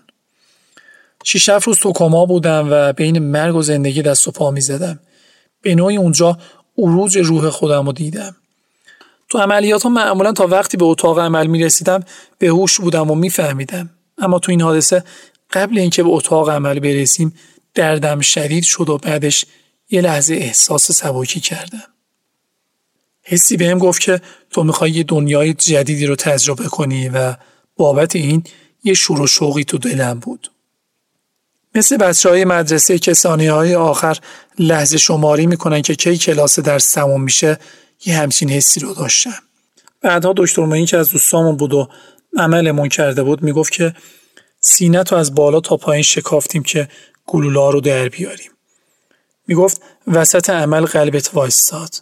شیش 1.24 1.50
روز 1.50 1.80
تو 1.80 1.92
کما 1.94 2.26
بودم 2.26 2.68
و 2.72 2.94
بین 2.94 3.20
مرگ 3.20 3.56
و 3.56 3.62
زندگی 3.62 4.02
دست 4.02 4.28
و 4.28 4.32
پا 4.32 4.52
می 4.52 4.62
زدم. 4.62 5.00
به 5.62 5.76
نوعی 5.76 5.98
اونجا 5.98 6.38
عروج 6.78 7.18
روح 7.18 7.50
خودم 7.50 7.86
رو 7.86 7.92
دیدم. 7.92 8.36
تو 9.36 9.42
عملیات 9.42 9.84
ها 9.84 9.90
معمولا 9.90 10.32
تا 10.32 10.48
وقتی 10.48 10.78
به 10.78 10.86
اتاق 10.86 11.20
عمل 11.20 11.48
می 11.48 11.64
رسیدم 11.64 12.04
به 12.38 12.48
هوش 12.48 12.80
بودم 12.80 13.12
و 13.12 13.16
میفهمیدم. 13.16 13.90
اما 14.18 14.40
تو 14.40 14.52
این 14.52 14.62
حادثه 14.62 15.04
قبل 15.52 15.78
اینکه 15.78 16.04
به 16.04 16.10
اتاق 16.10 16.50
عمل 16.50 16.80
برسیم 16.80 17.36
دردم 17.74 18.20
شدید 18.20 18.64
شد 18.64 18.90
و 18.90 18.98
بعدش 18.98 19.46
یه 19.90 20.02
لحظه 20.02 20.34
احساس 20.34 20.92
سبکی 20.92 21.40
کردم. 21.40 21.84
حسی 23.24 23.58
بهم 23.58 23.80
گفت 23.80 24.02
که 24.02 24.22
تو 24.50 24.64
می‌خوای 24.64 24.92
یه 24.92 25.04
دنیای 25.04 25.54
جدیدی 25.54 26.06
رو 26.06 26.16
تجربه 26.16 26.66
کنی 26.66 27.10
و 27.10 27.36
بابت 27.78 28.16
این 28.16 28.44
یه 28.84 28.94
شور 28.94 29.22
و 29.22 29.28
شوقی 29.28 29.64
تو 29.64 29.78
دلم 29.78 30.20
بود. 30.20 30.52
مثل 31.76 31.98
بچه 31.98 32.30
های 32.30 32.46
مدرسه 32.46 33.00
که 33.00 33.14
ثانیه 33.14 33.52
های 33.52 33.76
آخر 33.76 34.18
لحظه 34.60 34.98
شماری 34.98 35.48
می‌کنن 35.48 35.82
که 35.82 35.96
کی 35.96 36.18
کلاس 36.18 36.60
درس 36.60 36.92
تموم 36.92 37.22
میشه 37.22 37.60
یه 38.06 38.18
همچین 38.18 38.50
حسی 38.50 38.80
رو 38.80 38.94
داشتم. 38.94 39.44
بعدها 40.02 40.34
دکتر 40.38 40.86
که 40.86 40.98
از 40.98 41.10
دوستامون 41.10 41.58
بود 41.58 41.74
و 41.74 41.90
عملمون 42.38 42.90
کرده 42.90 43.24
بود 43.24 43.44
می‌گفت 43.44 43.72
که 43.72 43.96
سینت 44.60 45.12
رو 45.12 45.18
از 45.18 45.36
بالا 45.36 45.60
تا 45.60 45.78
پایین 45.78 46.04
شکافتیم 46.04 46.64
که 46.64 46.90
گلولا 47.26 47.70
رو 47.70 47.82
در 47.82 48.10
بیاریم. 48.10 48.52
می‌گفت 49.48 49.82
وسط 50.08 50.50
عمل 50.50 50.86
قلبت 50.86 51.30
وایستاد. 51.34 51.96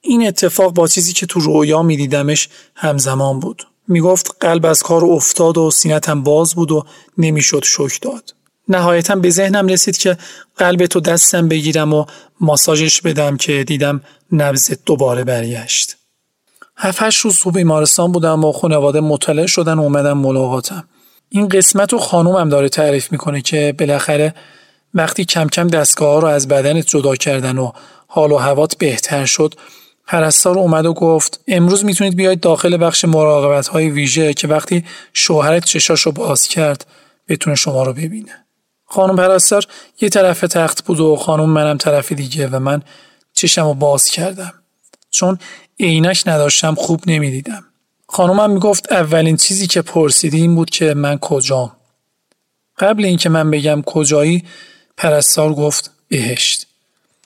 این 0.00 0.26
اتفاق 0.26 0.74
با 0.74 0.88
چیزی 0.88 1.12
که 1.12 1.26
تو 1.26 1.40
رویا 1.40 1.82
میدیدمش 1.82 2.48
همزمان 2.74 3.40
بود. 3.40 3.66
می‌گفت 3.88 4.36
قلب 4.40 4.66
از 4.66 4.82
کار 4.82 5.04
افتاد 5.04 5.58
و 5.58 5.70
سینتم 5.70 6.22
باز 6.22 6.54
بود 6.54 6.72
و 6.72 6.84
نمی‌شد 7.18 7.64
شک 7.64 8.00
داد. 8.02 8.34
نهایتا 8.68 9.16
به 9.16 9.30
ذهنم 9.30 9.66
رسید 9.66 9.96
که 9.96 10.18
قلب 10.56 10.86
تو 10.86 11.00
دستم 11.00 11.48
بگیرم 11.48 11.94
و 11.94 12.06
ماساژش 12.40 13.00
بدم 13.00 13.36
که 13.36 13.64
دیدم 13.64 14.02
نبزت 14.32 14.84
دوباره 14.84 15.24
برگشت. 15.24 15.96
هفت 16.76 17.16
روز 17.16 17.38
تو 17.38 17.50
بیمارستان 17.50 18.12
بودم 18.12 18.44
و 18.44 18.52
خانواده 18.52 19.00
مطلع 19.00 19.46
شدن 19.46 19.74
و 19.74 19.82
اومدم 19.82 20.18
ملاقاتم. 20.18 20.88
این 21.28 21.48
قسمت 21.48 21.92
رو 21.92 21.98
خانومم 21.98 22.48
داره 22.48 22.68
تعریف 22.68 23.12
می‌کنه 23.12 23.42
که 23.42 23.74
بالاخره 23.78 24.34
وقتی 24.94 25.24
کم 25.24 25.48
کم 25.48 25.68
دستگاه 25.68 26.12
ها 26.12 26.18
رو 26.18 26.26
از 26.26 26.48
بدنت 26.48 26.86
جدا 26.86 27.16
کردن 27.16 27.58
و 27.58 27.72
حال 28.06 28.32
و 28.32 28.36
هوات 28.36 28.76
بهتر 28.78 29.24
شد 29.24 29.54
پرستار 30.06 30.58
اومد 30.58 30.86
و 30.86 30.92
گفت 30.92 31.40
امروز 31.48 31.84
می‌تونید 31.84 32.16
بیاید 32.16 32.40
داخل 32.40 32.84
بخش 32.84 33.04
مراقبت 33.04 33.68
های 33.68 33.90
ویژه 33.90 34.34
که 34.34 34.48
وقتی 34.48 34.84
شوهرت 35.12 35.64
چشاش 35.64 36.00
رو 36.02 36.12
باز 36.12 36.42
کرد 36.42 36.86
بتونه 37.28 37.56
شما 37.56 37.82
رو 37.82 37.92
ببینه. 37.92 38.46
خانم 38.84 39.16
پرستار 39.16 39.66
یه 40.00 40.08
طرف 40.08 40.40
تخت 40.40 40.84
بود 40.84 41.00
و 41.00 41.16
خانم 41.16 41.50
منم 41.50 41.76
طرف 41.76 42.12
دیگه 42.12 42.48
و 42.48 42.58
من 42.58 42.82
چشم 43.36 43.64
رو 43.64 43.74
باز 43.74 44.04
کردم. 44.04 44.52
چون 45.10 45.38
عینک 45.80 46.22
نداشتم 46.26 46.74
خوب 46.74 47.00
نمی‌دیدم. 47.06 47.64
خانومم 48.08 48.50
می‌گفت 48.50 48.92
اولین 48.92 49.36
چیزی 49.36 49.66
که 49.66 49.82
پرسیدی 49.82 50.40
این 50.40 50.54
بود 50.54 50.70
که 50.70 50.94
من 50.94 51.18
کجام. 51.18 51.72
قبل 52.78 53.04
اینکه 53.04 53.28
من 53.28 53.50
بگم 53.50 53.82
کجایی 53.82 54.44
پرستار 54.96 55.54
گفت 55.54 55.90
بهشت. 56.08 56.66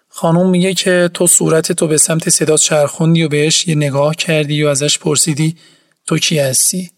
خانوم 0.09 0.51
میگه 0.51 0.75
که 0.75 1.11
تو 1.15 1.27
صورت 1.27 1.73
تو 1.73 1.87
به 1.87 1.99
سمت 1.99 2.31
صدا 2.31 2.57
چرخوندی 2.57 3.23
و 3.23 3.29
بهش 3.29 3.69
یه 3.69 3.75
نگاه 3.75 4.15
کردی 4.15 4.65
و 4.65 4.69
ازش 4.69 4.99
پرسیدی 4.99 5.57
تو 6.07 6.19
کی 6.19 6.39
هستی؟ 6.39 6.91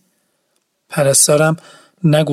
پرستارم 0.89 1.57
نه 2.05 2.25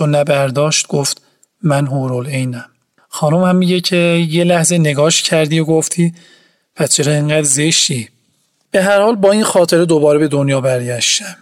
و 0.00 0.06
نه 0.06 0.24
برداشت 0.24 0.86
گفت 0.86 1.22
من 1.62 1.86
هورول 1.86 2.26
اینم. 2.26 2.70
خانم 3.08 3.42
هم 3.42 3.56
میگه 3.56 3.80
که 3.80 4.26
یه 4.30 4.44
لحظه 4.44 4.78
نگاش 4.78 5.22
کردی 5.22 5.58
و 5.58 5.64
گفتی 5.64 6.14
پس 6.76 6.94
چرا 6.94 7.12
اینقدر 7.12 7.42
زشتی؟ 7.42 8.08
به 8.70 8.82
هر 8.82 9.00
حال 9.00 9.16
با 9.16 9.32
این 9.32 9.44
خاطره 9.44 9.84
دوباره 9.84 10.18
به 10.18 10.28
دنیا 10.28 10.60
برگشتم. 10.60 11.36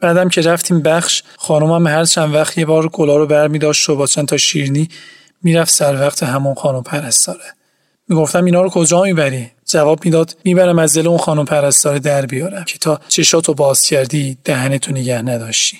بعدم 0.00 0.28
که 0.28 0.40
رفتیم 0.40 0.82
بخش 0.82 1.22
خانومم 1.36 1.86
هر 1.86 2.04
چند 2.04 2.34
وقت 2.34 2.58
یه 2.58 2.66
بار 2.66 2.88
گلا 2.88 3.16
رو 3.16 3.26
بر 3.26 3.48
می 3.48 3.58
داشت 3.58 3.88
و 3.88 3.96
با 3.96 4.06
چند 4.06 4.28
تا 4.28 4.36
شیرنی 4.36 4.88
می‌رفت 5.42 5.72
سر 5.72 6.00
وقت 6.00 6.22
همون 6.22 6.54
خانم 6.54 6.82
پرستاره. 6.82 7.54
می‌گفتم 8.08 8.44
اینا 8.44 8.62
رو 8.62 8.70
کجا 8.70 9.02
می‌بری؟ 9.02 9.50
جواب 9.66 10.04
می‌داد 10.04 10.36
می‌برم 10.44 10.78
از 10.78 10.98
دل 10.98 11.06
اون 11.06 11.18
خانم 11.18 11.44
پرستاره 11.44 11.98
در 11.98 12.26
بیارم 12.26 12.64
که 12.64 12.78
تا 12.78 13.00
چشاتو 13.08 13.54
باز 13.54 13.82
کردی 13.82 14.38
دهنتو 14.44 14.92
نگه 14.92 15.22
نداشتی. 15.22 15.78